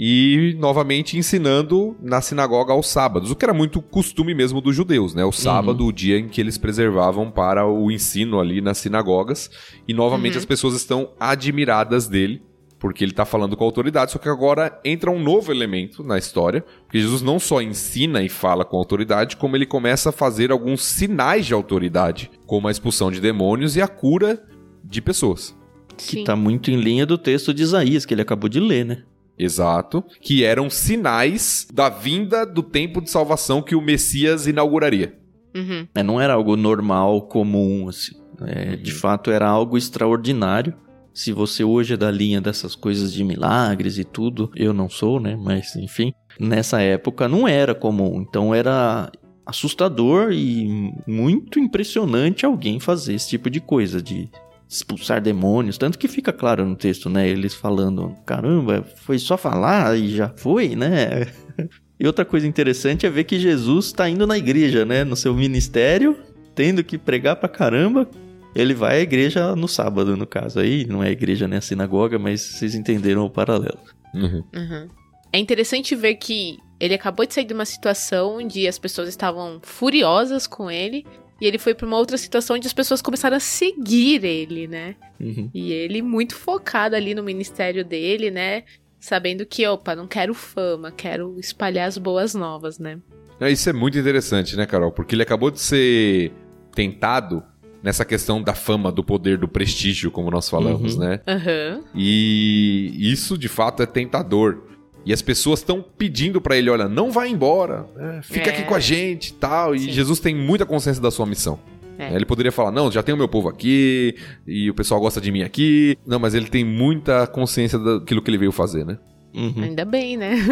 [0.00, 5.12] e novamente ensinando na sinagoga aos sábados, o que era muito costume mesmo dos judeus,
[5.12, 5.24] né?
[5.24, 5.88] O sábado, uhum.
[5.88, 9.50] o dia em que eles preservavam para o ensino ali nas sinagogas,
[9.88, 10.38] e novamente uhum.
[10.38, 12.40] as pessoas estão admiradas dele,
[12.78, 16.64] porque ele está falando com autoridade, só que agora entra um novo elemento na história,
[16.84, 20.80] porque Jesus não só ensina e fala com autoridade, como ele começa a fazer alguns
[20.80, 24.40] sinais de autoridade, como a expulsão de demônios e a cura
[24.84, 25.58] de pessoas.
[25.96, 29.02] Que está muito em linha do texto de Isaías, que ele acabou de ler, né?
[29.38, 30.04] Exato.
[30.20, 35.16] Que eram sinais da vinda do tempo de salvação que o Messias inauguraria.
[35.54, 35.86] Uhum.
[35.94, 38.16] É, não era algo normal, comum, assim.
[38.46, 40.74] É, De fato, era algo extraordinário.
[41.12, 45.18] Se você hoje é da linha dessas coisas de milagres e tudo, eu não sou,
[45.18, 45.36] né?
[45.36, 48.20] Mas enfim, nessa época não era comum.
[48.20, 49.10] Então era
[49.44, 54.30] assustador e muito impressionante alguém fazer esse tipo de coisa, de
[54.68, 55.78] expulsar demônios.
[55.78, 57.28] Tanto que fica claro no texto, né?
[57.28, 61.26] Eles falando: caramba, foi só falar e já foi, né?
[62.00, 65.02] E outra coisa interessante é ver que Jesus está indo na igreja, né?
[65.02, 66.16] No seu ministério,
[66.54, 68.08] tendo que pregar pra caramba.
[68.54, 70.60] Ele vai à igreja no sábado, no caso.
[70.60, 71.56] Aí não é a igreja, né?
[71.56, 73.80] A sinagoga, mas vocês entenderam o paralelo.
[74.14, 74.44] Uhum.
[74.54, 74.88] Uhum.
[75.32, 79.58] É interessante ver que ele acabou de sair de uma situação onde as pessoas estavam
[79.62, 81.04] furiosas com ele.
[81.40, 84.96] E ele foi pra uma outra situação onde as pessoas começaram a seguir ele, né?
[85.20, 85.48] Uhum.
[85.54, 88.64] E ele muito focado ali no ministério dele, né?
[89.00, 92.98] Sabendo que, opa, não quero fama, quero espalhar as boas novas, né?
[93.40, 94.90] É, Isso é muito interessante, né, Carol?
[94.90, 96.32] Porque ele acabou de ser
[96.74, 97.42] tentado
[97.80, 101.00] nessa questão da fama, do poder, do prestígio, como nós falamos, Uhum.
[101.00, 101.20] né?
[101.28, 101.84] Aham.
[101.94, 104.64] E isso de fato é tentador.
[105.08, 108.20] E as pessoas estão pedindo pra ele, olha, não vai embora, né?
[108.22, 108.52] fica É.
[108.52, 109.74] aqui com a gente e tal.
[109.74, 109.90] E Sim.
[109.90, 111.58] Jesus tem muita consciência da sua missão.
[111.98, 112.14] É.
[112.14, 114.14] Ele poderia falar, não, já tenho meu povo aqui,
[114.46, 115.96] e o pessoal gosta de mim aqui.
[116.06, 118.98] Não, mas ele tem muita consciência daquilo que ele veio fazer, né?
[119.34, 119.62] Uhum.
[119.62, 120.34] Ainda bem, né?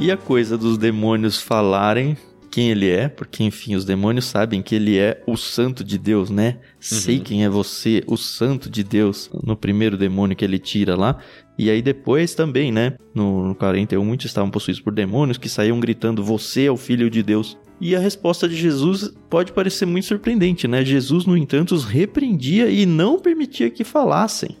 [0.00, 2.16] E a coisa dos demônios falarem
[2.58, 6.28] quem ele é, porque enfim, os demônios sabem que ele é o santo de Deus,
[6.28, 6.58] né?
[6.80, 11.18] Sei quem é você, o santo de Deus, no primeiro demônio que ele tira lá.
[11.56, 12.94] E aí depois também, né?
[13.14, 17.08] No, no 41, muitos estavam possuídos por demônios que saíam gritando: Você é o filho
[17.08, 17.56] de Deus.
[17.80, 20.84] E a resposta de Jesus pode parecer muito surpreendente, né?
[20.84, 24.56] Jesus, no entanto, os repreendia e não permitia que falassem,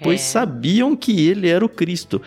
[0.00, 0.22] pois É.
[0.24, 2.22] sabiam que ele era o Cristo.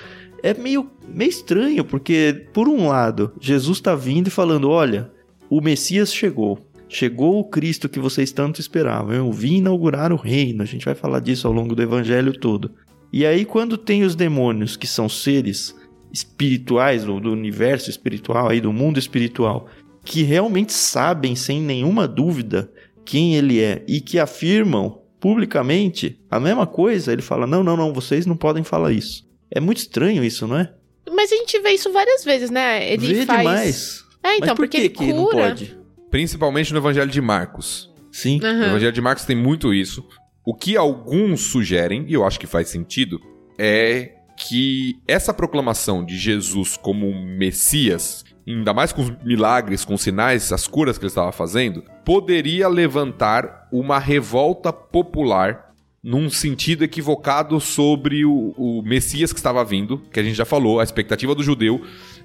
[0.45, 5.12] É meio, meio estranho, porque, por um lado, Jesus está vindo e falando: Olha,
[5.55, 6.57] o Messias chegou.
[6.89, 9.13] Chegou o Cristo que vocês tanto esperavam.
[9.13, 10.63] Eu vim inaugurar o reino.
[10.63, 12.71] A gente vai falar disso ao longo do evangelho todo.
[13.11, 15.75] E aí, quando tem os demônios, que são seres
[16.11, 19.67] espirituais, do, do universo espiritual, aí do mundo espiritual,
[20.03, 22.71] que realmente sabem, sem nenhuma dúvida,
[23.05, 27.93] quem ele é e que afirmam publicamente a mesma coisa, ele fala: Não, não, não,
[27.93, 29.23] vocês não podem falar isso.
[29.51, 30.73] É muito estranho isso, não é?
[31.11, 32.91] Mas a gente vê isso várias vezes, né?
[32.91, 33.39] Ele Vê faz.
[33.39, 34.02] demais.
[34.23, 35.49] É, então, Mas por porque que, ele que não cura.
[35.49, 35.77] pode?
[36.09, 37.91] Principalmente no Evangelho de Marcos.
[38.11, 38.39] Sim.
[38.39, 38.65] No Aham.
[38.67, 40.07] Evangelho de Marcos tem muito isso.
[40.45, 43.19] O que alguns sugerem, e eu acho que faz sentido,
[43.57, 50.01] é que essa proclamação de Jesus como Messias, ainda mais com os milagres, com os
[50.01, 55.71] sinais, as curas que ele estava fazendo, poderia levantar uma revolta popular
[56.03, 60.81] num sentido equivocado sobre o, o Messias que estava vindo, que a gente já falou,
[60.81, 61.81] a expectativa do judeu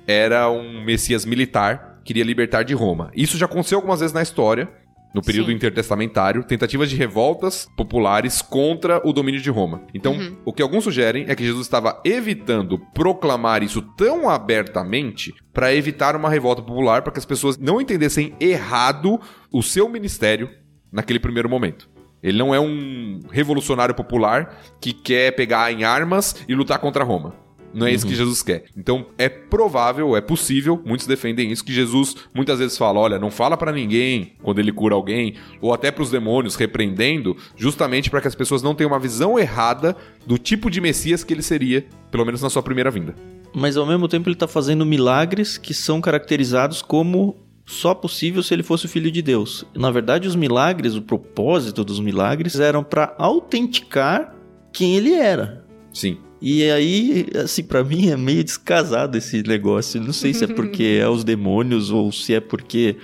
[0.06, 3.10] era um Messias militar, queria libertar de Roma.
[3.14, 4.66] Isso já aconteceu algumas vezes na história,
[5.14, 5.56] no período Sim.
[5.56, 9.82] intertestamentário, tentativas de revoltas populares contra o domínio de Roma.
[9.92, 10.36] Então, Uhum.
[10.46, 16.16] o que alguns sugerem é que Jesus estava evitando proclamar isso tão abertamente para evitar
[16.16, 19.20] uma revolta popular, para que as pessoas não entendessem errado
[19.52, 20.48] o seu ministério
[20.90, 21.90] naquele primeiro momento.
[22.22, 27.34] Ele não é um revolucionário popular que quer pegar em armas e lutar contra Roma.
[27.72, 28.64] Não é isso que Jesus quer.
[28.76, 33.30] Então é provável, é possível, muitos defendem isso, que Jesus muitas vezes fala: olha, não
[33.30, 38.28] fala pra ninguém quando ele cura alguém, ou até pros demônios, repreendendo, justamente para que
[38.28, 39.96] as pessoas não tenham uma visão errada
[40.26, 43.14] do tipo de Messias que ele seria, pelo menos na sua primeira vinda.
[43.54, 48.54] Mas ao mesmo tempo ele está fazendo milagres que são caracterizados como só possível se
[48.54, 49.64] ele fosse o filho de Deus.
[49.74, 54.34] Na verdade, os milagres, o propósito dos milagres eram para autenticar
[54.72, 55.64] quem ele era.
[55.92, 56.18] Sim.
[56.40, 60.00] E aí, assim, pra mim é meio descasado esse negócio.
[60.00, 62.96] Não sei se é porque é os demônios ou se é porque,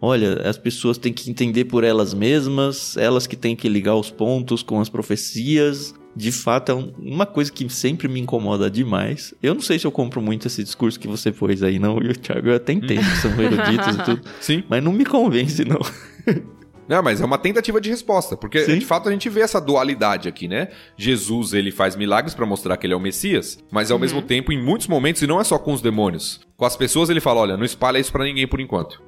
[0.00, 4.10] olha, as pessoas têm que entender por elas mesmas, elas que têm que ligar os
[4.10, 5.94] pontos com as profecias.
[6.14, 9.32] De fato, é um- uma coisa que sempre me incomoda demais.
[9.42, 12.02] Eu não sei se eu compro muito esse discurso que você pôs aí, não.
[12.02, 14.20] E o Thiago, eu até entendo são eruditos e tudo.
[14.40, 14.62] Sim.
[14.68, 15.80] Mas não me convence, não.
[16.88, 18.78] Não, mas é uma tentativa de resposta, porque Sim.
[18.78, 20.68] de fato a gente vê essa dualidade aqui, né?
[20.96, 24.52] Jesus, ele faz milagres pra mostrar que ele é o Messias, mas ao mesmo tempo,
[24.52, 27.40] em muitos momentos, e não é só com os demônios, com as pessoas ele fala,
[27.40, 29.00] olha, não espalha isso pra ninguém por enquanto.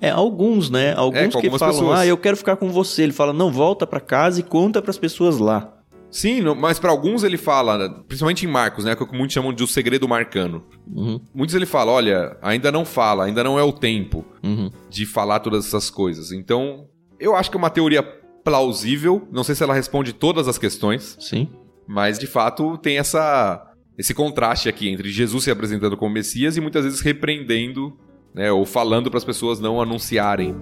[0.00, 0.94] É, alguns, né?
[0.94, 1.98] Alguns É, que falam, pessoas.
[1.98, 3.02] ah, eu quero ficar com você.
[3.02, 5.74] Ele fala, não, volta pra casa e conta pras pessoas lá.
[6.10, 9.66] Sim, mas pra alguns ele fala, principalmente em Marcos, né, que muitos chamam de o
[9.66, 10.64] segredo marcano.
[10.86, 14.70] Uhum, Muitos ele fala, olha, ainda não fala, ainda não é o tempo uhum.
[14.88, 16.32] de falar todas essas coisas.
[16.32, 16.86] Então,
[17.20, 21.16] eu acho que é uma teoria plausível, não sei se ela responde todas as questões,
[21.20, 21.48] Sim.
[21.86, 23.64] Mas de fato tem essa
[23.96, 27.98] esse contraste aqui entre Jesus se apresentando como Messias e muitas vezes repreendendo,
[28.32, 30.54] né, ou falando para as pessoas não anunciarem.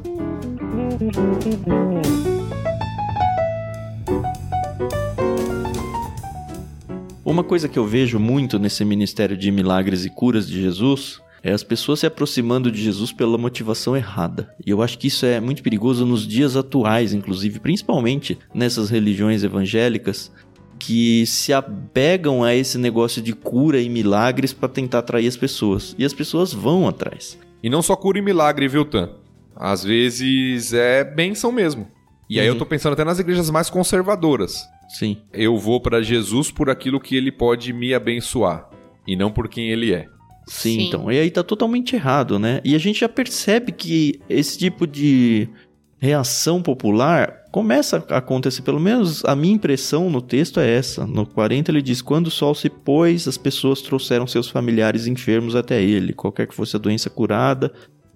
[7.23, 11.53] Uma coisa que eu vejo muito nesse ministério de milagres e curas de Jesus é
[11.53, 14.53] as pessoas se aproximando de Jesus pela motivação errada.
[14.67, 19.45] E eu acho que isso é muito perigoso nos dias atuais, inclusive, principalmente nessas religiões
[19.45, 20.33] evangélicas
[20.79, 25.95] que se apegam a esse negócio de cura e milagres para tentar atrair as pessoas.
[25.97, 27.39] E as pessoas vão atrás.
[27.63, 29.11] E não só cura e milagre, viu, Tan?
[29.55, 31.87] Às vezes é benção mesmo.
[32.29, 32.59] E aí eu Uhum.
[32.59, 34.65] tô pensando até nas igrejas mais conservadoras.
[34.89, 35.19] Sim.
[35.33, 38.69] Eu vou para Jesus por aquilo que ele pode me abençoar
[39.07, 40.07] e não por quem ele é.
[40.47, 40.87] Sim, Sim.
[40.87, 41.11] então.
[41.11, 42.61] E aí tá totalmente errado, né?
[42.65, 45.49] E a gente já percebe que esse tipo de
[45.99, 51.07] reação popular começa a acontecer, pelo menos a minha impressão no texto é essa.
[51.07, 55.57] No 40 ele diz: Quando o sol se pôs, as pessoas trouxeram seus familiares enfermos
[55.57, 57.73] até ele, qualquer que fosse a doença curada.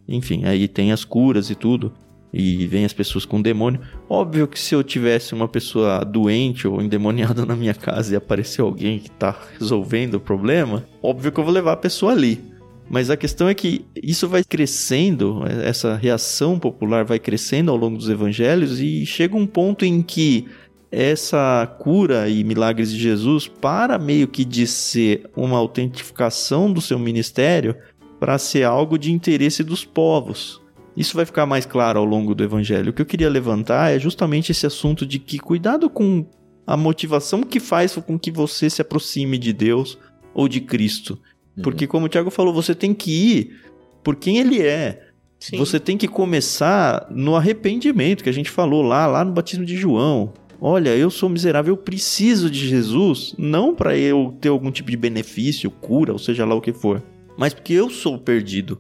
[0.07, 1.93] Enfim, aí tem as curas e tudo.
[2.33, 3.81] E vem as pessoas com demônio.
[4.09, 8.61] Óbvio que se eu tivesse uma pessoa doente ou endemoniada na minha casa e aparecer
[8.61, 12.41] alguém que tá resolvendo o problema, óbvio que eu vou levar a pessoa ali.
[12.89, 17.97] Mas a questão é que isso vai crescendo, essa reação popular vai crescendo ao longo
[17.97, 20.49] dos evangelhos e chega um ponto em que
[20.91, 26.99] essa cura e milagres de Jesus para meio que de ser uma autentificação do seu
[26.99, 27.77] ministério
[28.19, 30.60] para ser algo de interesse dos povos.
[31.01, 32.91] Isso vai ficar mais claro ao longo do evangelho.
[32.91, 36.27] O que eu queria levantar é justamente esse assunto de que cuidado com
[36.67, 39.97] a motivação que faz com que você se aproxime de Deus
[40.35, 41.19] ou de Cristo.
[41.63, 43.61] Porque, como o Tiago falou, você tem que ir
[44.05, 45.09] por quem ele é.
[45.39, 45.57] Sim.
[45.57, 49.79] Você tem que começar no arrependimento, que a gente falou lá, lá no batismo de
[49.79, 50.35] João.
[50.61, 54.99] Olha, eu sou miserável, eu preciso de Jesus, não para eu ter algum tipo de
[54.99, 57.03] benefício, cura, ou seja lá o que for,
[57.39, 58.79] mas porque eu sou perdido.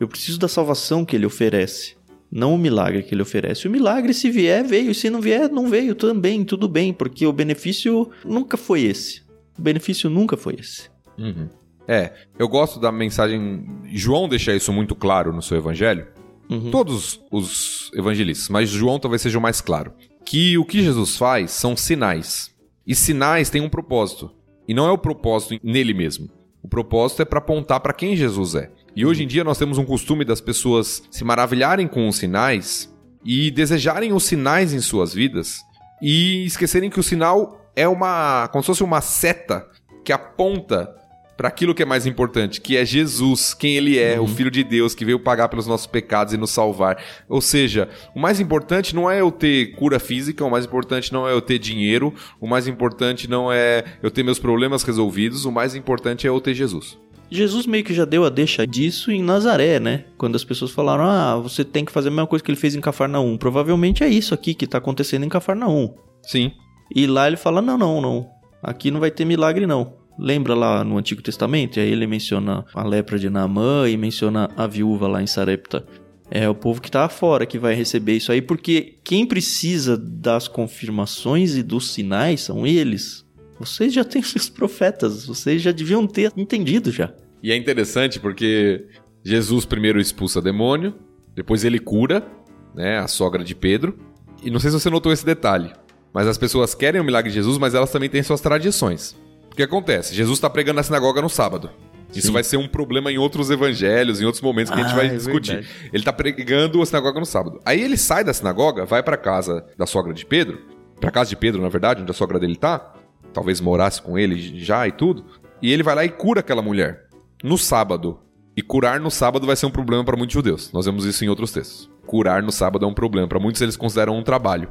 [0.00, 1.96] Eu preciso da salvação que ele oferece,
[2.30, 3.68] não o milagre que ele oferece.
[3.68, 7.26] O milagre, se vier, veio, e se não vier, não veio também, tudo bem, porque
[7.26, 9.22] o benefício nunca foi esse.
[9.58, 10.90] O benefício nunca foi esse.
[11.18, 11.48] Uhum.
[11.86, 13.66] É, eu gosto da mensagem.
[13.92, 16.06] João deixa isso muito claro no seu evangelho.
[16.48, 16.70] Uhum.
[16.70, 19.92] Todos os evangelistas, mas João talvez seja o mais claro.
[20.24, 22.54] Que o que Jesus faz são sinais.
[22.86, 24.30] E sinais têm um propósito.
[24.66, 26.30] E não é o propósito nele mesmo.
[26.62, 28.70] O propósito é para apontar para quem Jesus é.
[28.94, 32.92] E hoje em dia nós temos um costume das pessoas se maravilharem com os sinais
[33.24, 35.60] e desejarem os sinais em suas vidas
[36.02, 38.48] e esquecerem que o sinal é uma.
[38.52, 39.66] como se fosse uma seta
[40.04, 40.94] que aponta
[41.36, 44.62] para aquilo que é mais importante, que é Jesus, quem ele é, o Filho de
[44.62, 47.02] Deus que veio pagar pelos nossos pecados e nos salvar.
[47.28, 51.26] Ou seja, o mais importante não é eu ter cura física, o mais importante não
[51.26, 55.50] é eu ter dinheiro, o mais importante não é eu ter meus problemas resolvidos, o
[55.50, 56.98] mais importante é eu ter Jesus.
[57.34, 60.04] Jesus meio que já deu a deixa disso em Nazaré, né?
[60.18, 62.74] Quando as pessoas falaram, ah, você tem que fazer a mesma coisa que ele fez
[62.74, 63.38] em Cafarnaum.
[63.38, 65.94] Provavelmente é isso aqui que tá acontecendo em Cafarnaum.
[66.22, 66.52] Sim.
[66.94, 68.28] E lá ele fala, não, não, não.
[68.62, 69.94] Aqui não vai ter milagre, não.
[70.18, 71.78] Lembra lá no Antigo Testamento?
[71.78, 75.86] E aí ele menciona a lepra de Naamã e menciona a viúva lá em Sarepta.
[76.30, 80.48] É o povo que tá fora que vai receber isso aí, porque quem precisa das
[80.48, 83.24] confirmações e dos sinais são eles.
[83.58, 87.12] Vocês já têm seus profetas, vocês já deviam ter entendido já.
[87.42, 88.86] E é interessante porque
[89.24, 90.94] Jesus primeiro expulsa demônio,
[91.34, 92.26] depois ele cura,
[92.74, 93.98] né, a sogra de Pedro.
[94.42, 95.72] E não sei se você notou esse detalhe,
[96.12, 99.16] mas as pessoas querem o milagre de Jesus, mas elas também têm suas tradições.
[99.50, 100.14] O que acontece?
[100.14, 101.70] Jesus está pregando na sinagoga no sábado.
[102.14, 102.32] Isso Sim.
[102.32, 105.06] vai ser um problema em outros evangelhos, em outros momentos que a gente Ah, vai
[105.06, 105.52] é discutir.
[105.56, 105.74] verdade.
[105.92, 107.58] Ele está pregando a sinagoga no sábado.
[107.64, 110.60] Aí ele sai da sinagoga, vai para casa da sogra de Pedro,
[111.00, 112.94] para casa de Pedro, na verdade, onde a sogra dele tá,
[113.32, 115.24] talvez morasse com ele já e tudo.
[115.62, 117.06] E ele vai lá e cura aquela mulher
[117.42, 118.18] no sábado.
[118.56, 120.70] E curar no sábado vai ser um problema para muitos judeus.
[120.72, 121.90] Nós vemos isso em outros textos.
[122.06, 123.26] Curar no sábado é um problema.
[123.26, 124.70] Para muitos eles consideram um trabalho.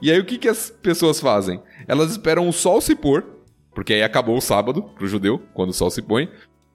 [0.00, 1.60] E aí o que, que as pessoas fazem?
[1.86, 3.24] Elas esperam o sol se pôr,
[3.74, 6.28] porque aí acabou o sábado pro judeu, quando o sol se põe,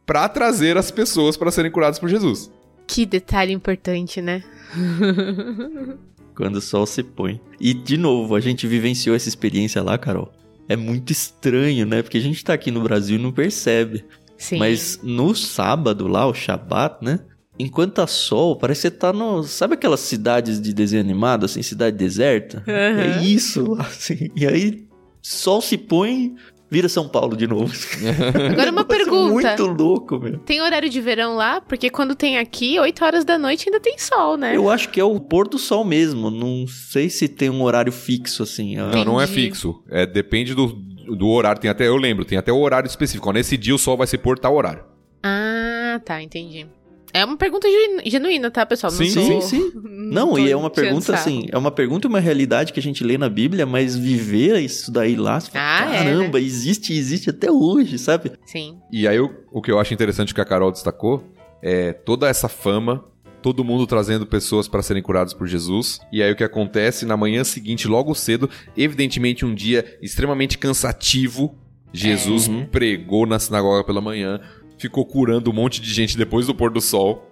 [0.05, 2.49] para trazer as pessoas para serem curadas por Jesus.
[2.87, 4.41] Que detalhe importante, né?
[6.33, 7.41] Quando o sol se põe.
[7.59, 10.31] E, de novo, a gente vivenciou essa experiência lá, Carol.
[10.69, 12.01] É muito estranho, né?
[12.01, 14.05] Porque a gente tá aqui no Brasil e não percebe.
[14.37, 14.59] Sim.
[14.59, 17.19] Mas no sábado lá, o Shabat, né?
[17.59, 19.43] Enquanto tá sol, parece que você tá no.
[19.43, 22.63] Sabe aquelas cidades de desenho animado, assim, cidade deserta?
[22.67, 23.21] É Aham.
[23.23, 24.29] isso lá, assim.
[24.35, 24.87] E aí,
[25.21, 26.35] sol se põe,
[26.69, 27.71] vira São Paulo de novo.
[28.51, 29.55] Agora uma pergunta.
[29.57, 30.37] Muito louco, meu.
[30.39, 31.61] Tem horário de verão lá?
[31.61, 34.55] Porque quando tem aqui, 8 horas da noite ainda tem sol, né?
[34.55, 36.29] Eu acho que é o pôr do sol mesmo.
[36.29, 38.77] Não sei se tem um horário fixo, assim.
[38.77, 39.41] Ah, Não, não é Entendi.
[39.41, 39.83] fixo.
[39.89, 41.61] É, depende do, do horário.
[41.61, 43.29] Tem até, eu lembro, tem até o horário específico.
[43.29, 44.83] Ó, Nesse dia o sol vai se pôr tal horário.
[45.23, 46.67] Ah, tá, entendi.
[47.13, 48.91] É uma pergunta genu- genuína, tá, pessoal?
[48.91, 49.71] Não Sim, tô- sim, sim.
[50.09, 52.83] Não, tô e é uma pergunta assim, é uma pergunta e uma realidade que a
[52.83, 56.93] gente lê na Bíblia, mas viver isso daí lá, você fala, Ah, é, caramba, existe,
[56.93, 58.31] existe até hoje, sabe?
[58.45, 58.77] Sim.
[58.91, 61.23] E aí o, o que eu acho interessante que a Carol destacou
[61.61, 63.03] é toda essa fama,
[63.41, 65.99] todo mundo trazendo pessoas para serem curadas por Jesus.
[66.11, 71.55] E aí o que acontece na manhã seguinte, logo cedo, evidentemente um dia extremamente cansativo,
[71.93, 72.65] Jesus Uhum.
[72.65, 74.39] pregou na sinagoga pela manhã,
[74.77, 77.31] ficou curando um monte de gente depois do pôr do sol.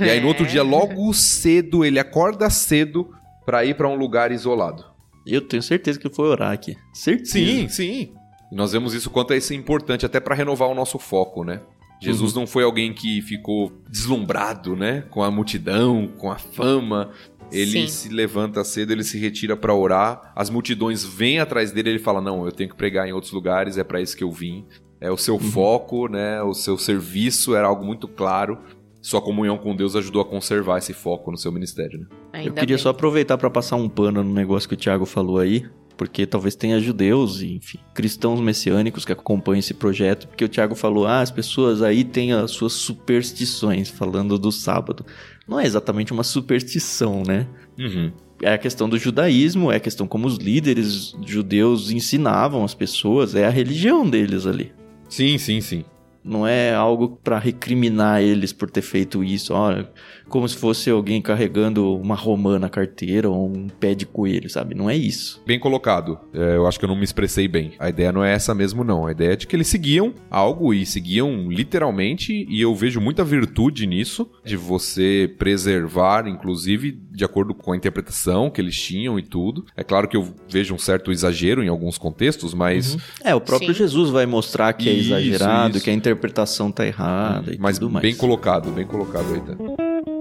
[0.00, 3.10] E aí no outro dia, logo cedo, ele acorda cedo
[3.44, 4.84] para ir para um lugar isolado.
[5.26, 6.76] Eu tenho certeza que foi orar aqui.
[6.92, 7.32] Certeza.
[7.32, 8.12] Sim, sim.
[8.52, 11.60] E nós vemos isso quanto é isso importante até para renovar o nosso foco, né?
[12.00, 17.10] Jesus não foi alguém que ficou deslumbrado, né, com a multidão, com a fama.
[17.50, 17.86] Ele Sim.
[17.86, 20.32] se levanta cedo, ele se retira para orar.
[20.34, 23.78] As multidões vêm atrás dele, ele fala: "Não, eu tenho que pregar em outros lugares,
[23.78, 24.66] é para isso que eu vim".
[25.04, 28.58] É o seu foco, né, o seu serviço era algo muito claro.
[29.02, 32.06] Sua comunhão com Deus ajudou a conservar esse foco no seu ministério, né?
[32.32, 32.82] Ainda Eu queria bem.
[32.82, 36.56] só aproveitar para passar um pano no negócio que o Thiago falou aí, porque talvez
[36.56, 41.20] tenha judeus e, enfim, cristãos messiânicos que acompanham esse projeto, porque o Thiago falou, ah,
[41.20, 45.04] as pessoas aí têm as suas superstições, falando do sábado.
[45.46, 47.46] Não é exatamente uma superstição, né?
[47.78, 48.10] Uhum.
[48.40, 53.34] É a questão do judaísmo, é a questão como os líderes judeus ensinavam as pessoas,
[53.34, 54.72] é a religião deles ali.
[55.14, 55.84] Sim, sim, sim.
[56.24, 59.52] Não é algo pra recriminar eles por ter feito isso.
[59.52, 59.90] Olha,
[60.28, 64.74] como se fosse alguém carregando uma romã na carteira ou um pé de coelho, sabe?
[64.74, 65.42] Não é isso.
[65.46, 66.18] Bem colocado.
[66.32, 67.72] É, eu acho que eu não me expressei bem.
[67.78, 69.06] A ideia não é essa mesmo, não.
[69.06, 73.22] A ideia é de que eles seguiam algo e seguiam literalmente, e eu vejo muita
[73.22, 79.22] virtude nisso, de você preservar, inclusive, de acordo com a interpretação que eles tinham e
[79.22, 79.64] tudo.
[79.76, 83.72] É claro que eu vejo um certo exagero em alguns contextos, mas, É, o próprio
[83.74, 83.78] Sim.
[83.78, 85.84] Jesus vai mostrar que é Isso, exagerado, isso.
[85.84, 90.13] que a interpretação tá errada e mas bem colocado, bem colocado aí,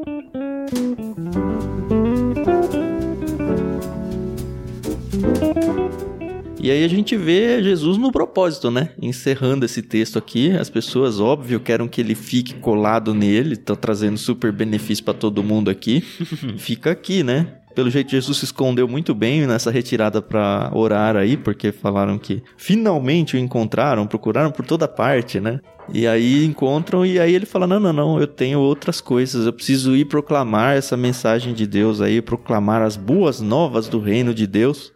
[6.64, 8.92] E aí a gente vê Jesus no propósito, né?
[9.02, 14.18] Encerrando esse texto aqui, as pessoas, óbvio, querem que ele fique colado nele, tá trazendo
[14.18, 16.00] super benefício pra todo mundo aqui.
[16.58, 17.56] Fica aqui, né?
[17.76, 22.42] Pelo jeito, Jesus se escondeu muito bem nessa retirada pra orar aí, porque falaram que
[22.56, 25.60] finalmente o encontraram, procuraram por toda parte, né?
[25.92, 29.52] E aí encontram, e aí ele fala: Não, não, não, eu tenho outras coisas, eu
[29.52, 34.48] preciso ir proclamar essa mensagem de Deus aí, proclamar as boas novas do reino de
[34.48, 34.94] Deus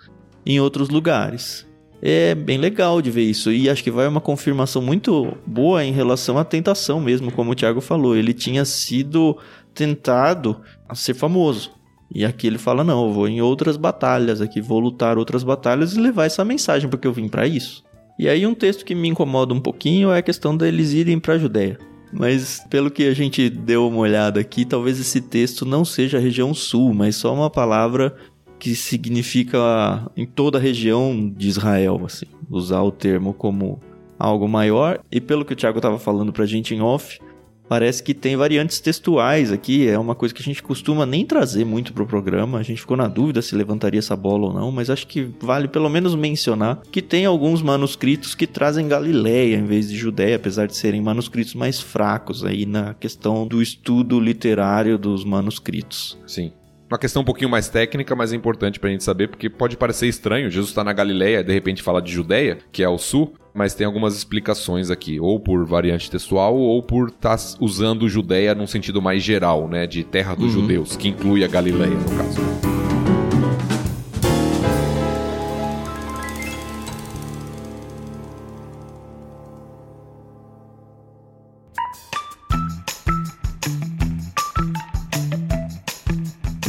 [0.48, 1.68] em outros lugares.
[2.02, 5.92] É bem legal de ver isso e acho que vai uma confirmação muito boa em
[5.92, 8.16] relação à tentação mesmo, como o Thiago falou.
[8.16, 9.38] Ele tinha sido
[9.74, 11.72] tentado a ser famoso.
[12.14, 15.94] E aqui ele fala: Não, eu vou em outras batalhas aqui, vou lutar outras batalhas
[15.94, 17.84] e levar essa mensagem, porque eu vim para isso.
[18.18, 21.34] E aí, um texto que me incomoda um pouquinho é a questão deles irem para
[21.34, 21.78] a Judéia.
[22.12, 26.22] Mas, pelo que a gente deu uma olhada aqui, talvez esse texto não seja a
[26.22, 28.16] região sul, mas só uma palavra
[28.60, 33.80] que significa em toda a região de Israel, assim, usar o termo como
[34.18, 35.00] algo maior.
[35.12, 37.20] E pelo que o Thiago estava falando pra gente em off,
[37.68, 41.66] parece que tem variantes textuais aqui, é uma coisa que a gente costuma nem trazer
[41.66, 42.58] muito pro programa.
[42.58, 45.68] A gente ficou na dúvida se levantaria essa bola ou não, mas acho que vale
[45.68, 50.68] pelo menos mencionar que tem alguns manuscritos que trazem Galileia em vez de Judéia, apesar
[50.68, 56.18] de serem manuscritos mais fracos aí na questão do estudo literário dos manuscritos.
[56.26, 56.52] Sim.
[56.90, 60.08] Uma questão um pouquinho mais técnica, mas é importante pra gente saber, porque pode parecer
[60.08, 60.50] estranho.
[60.50, 63.86] Jesus está na Galileia, de repente fala de Judéia, que é ao sul, mas tem
[63.86, 69.22] algumas explicações aqui, ou por variante textual, ou por estar usando Judéia num sentido mais
[69.22, 69.86] geral, né?
[69.86, 72.97] De terra dos judeus, que inclui a Galileia, no caso.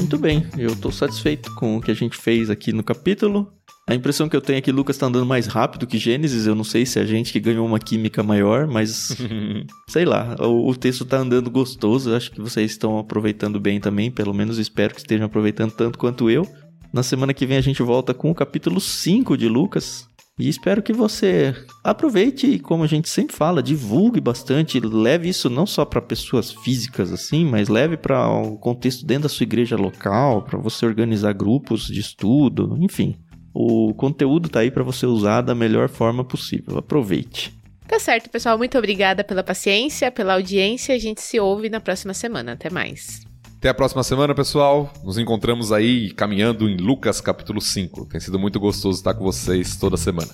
[0.08, 3.52] Muito bem, eu tô satisfeito com o que a gente fez aqui no capítulo.
[3.86, 6.46] A impressão que eu tenho é que Lucas tá andando mais rápido que Gênesis.
[6.46, 9.14] Eu não sei se é a gente que ganhou uma química maior, mas
[9.86, 12.14] sei lá, o, o texto tá andando gostoso.
[12.14, 14.10] Acho que vocês estão aproveitando bem também.
[14.10, 16.48] Pelo menos espero que estejam aproveitando tanto quanto eu.
[16.90, 20.07] Na semana que vem a gente volta com o capítulo 5 de Lucas.
[20.38, 25.50] E espero que você aproveite e, como a gente sempre fala, divulgue bastante, leve isso
[25.50, 29.76] não só para pessoas físicas assim, mas leve para o contexto dentro da sua igreja
[29.76, 33.16] local, para você organizar grupos de estudo, enfim.
[33.52, 36.78] O conteúdo tá aí para você usar da melhor forma possível.
[36.78, 37.58] Aproveite.
[37.88, 38.56] Tá certo, pessoal.
[38.56, 40.94] Muito obrigada pela paciência, pela audiência.
[40.94, 42.52] A gente se ouve na próxima semana.
[42.52, 43.27] Até mais.
[43.58, 44.88] Até a próxima semana, pessoal.
[45.02, 48.06] Nos encontramos aí caminhando em Lucas capítulo 5.
[48.06, 50.28] Tem sido muito gostoso estar com vocês toda semana.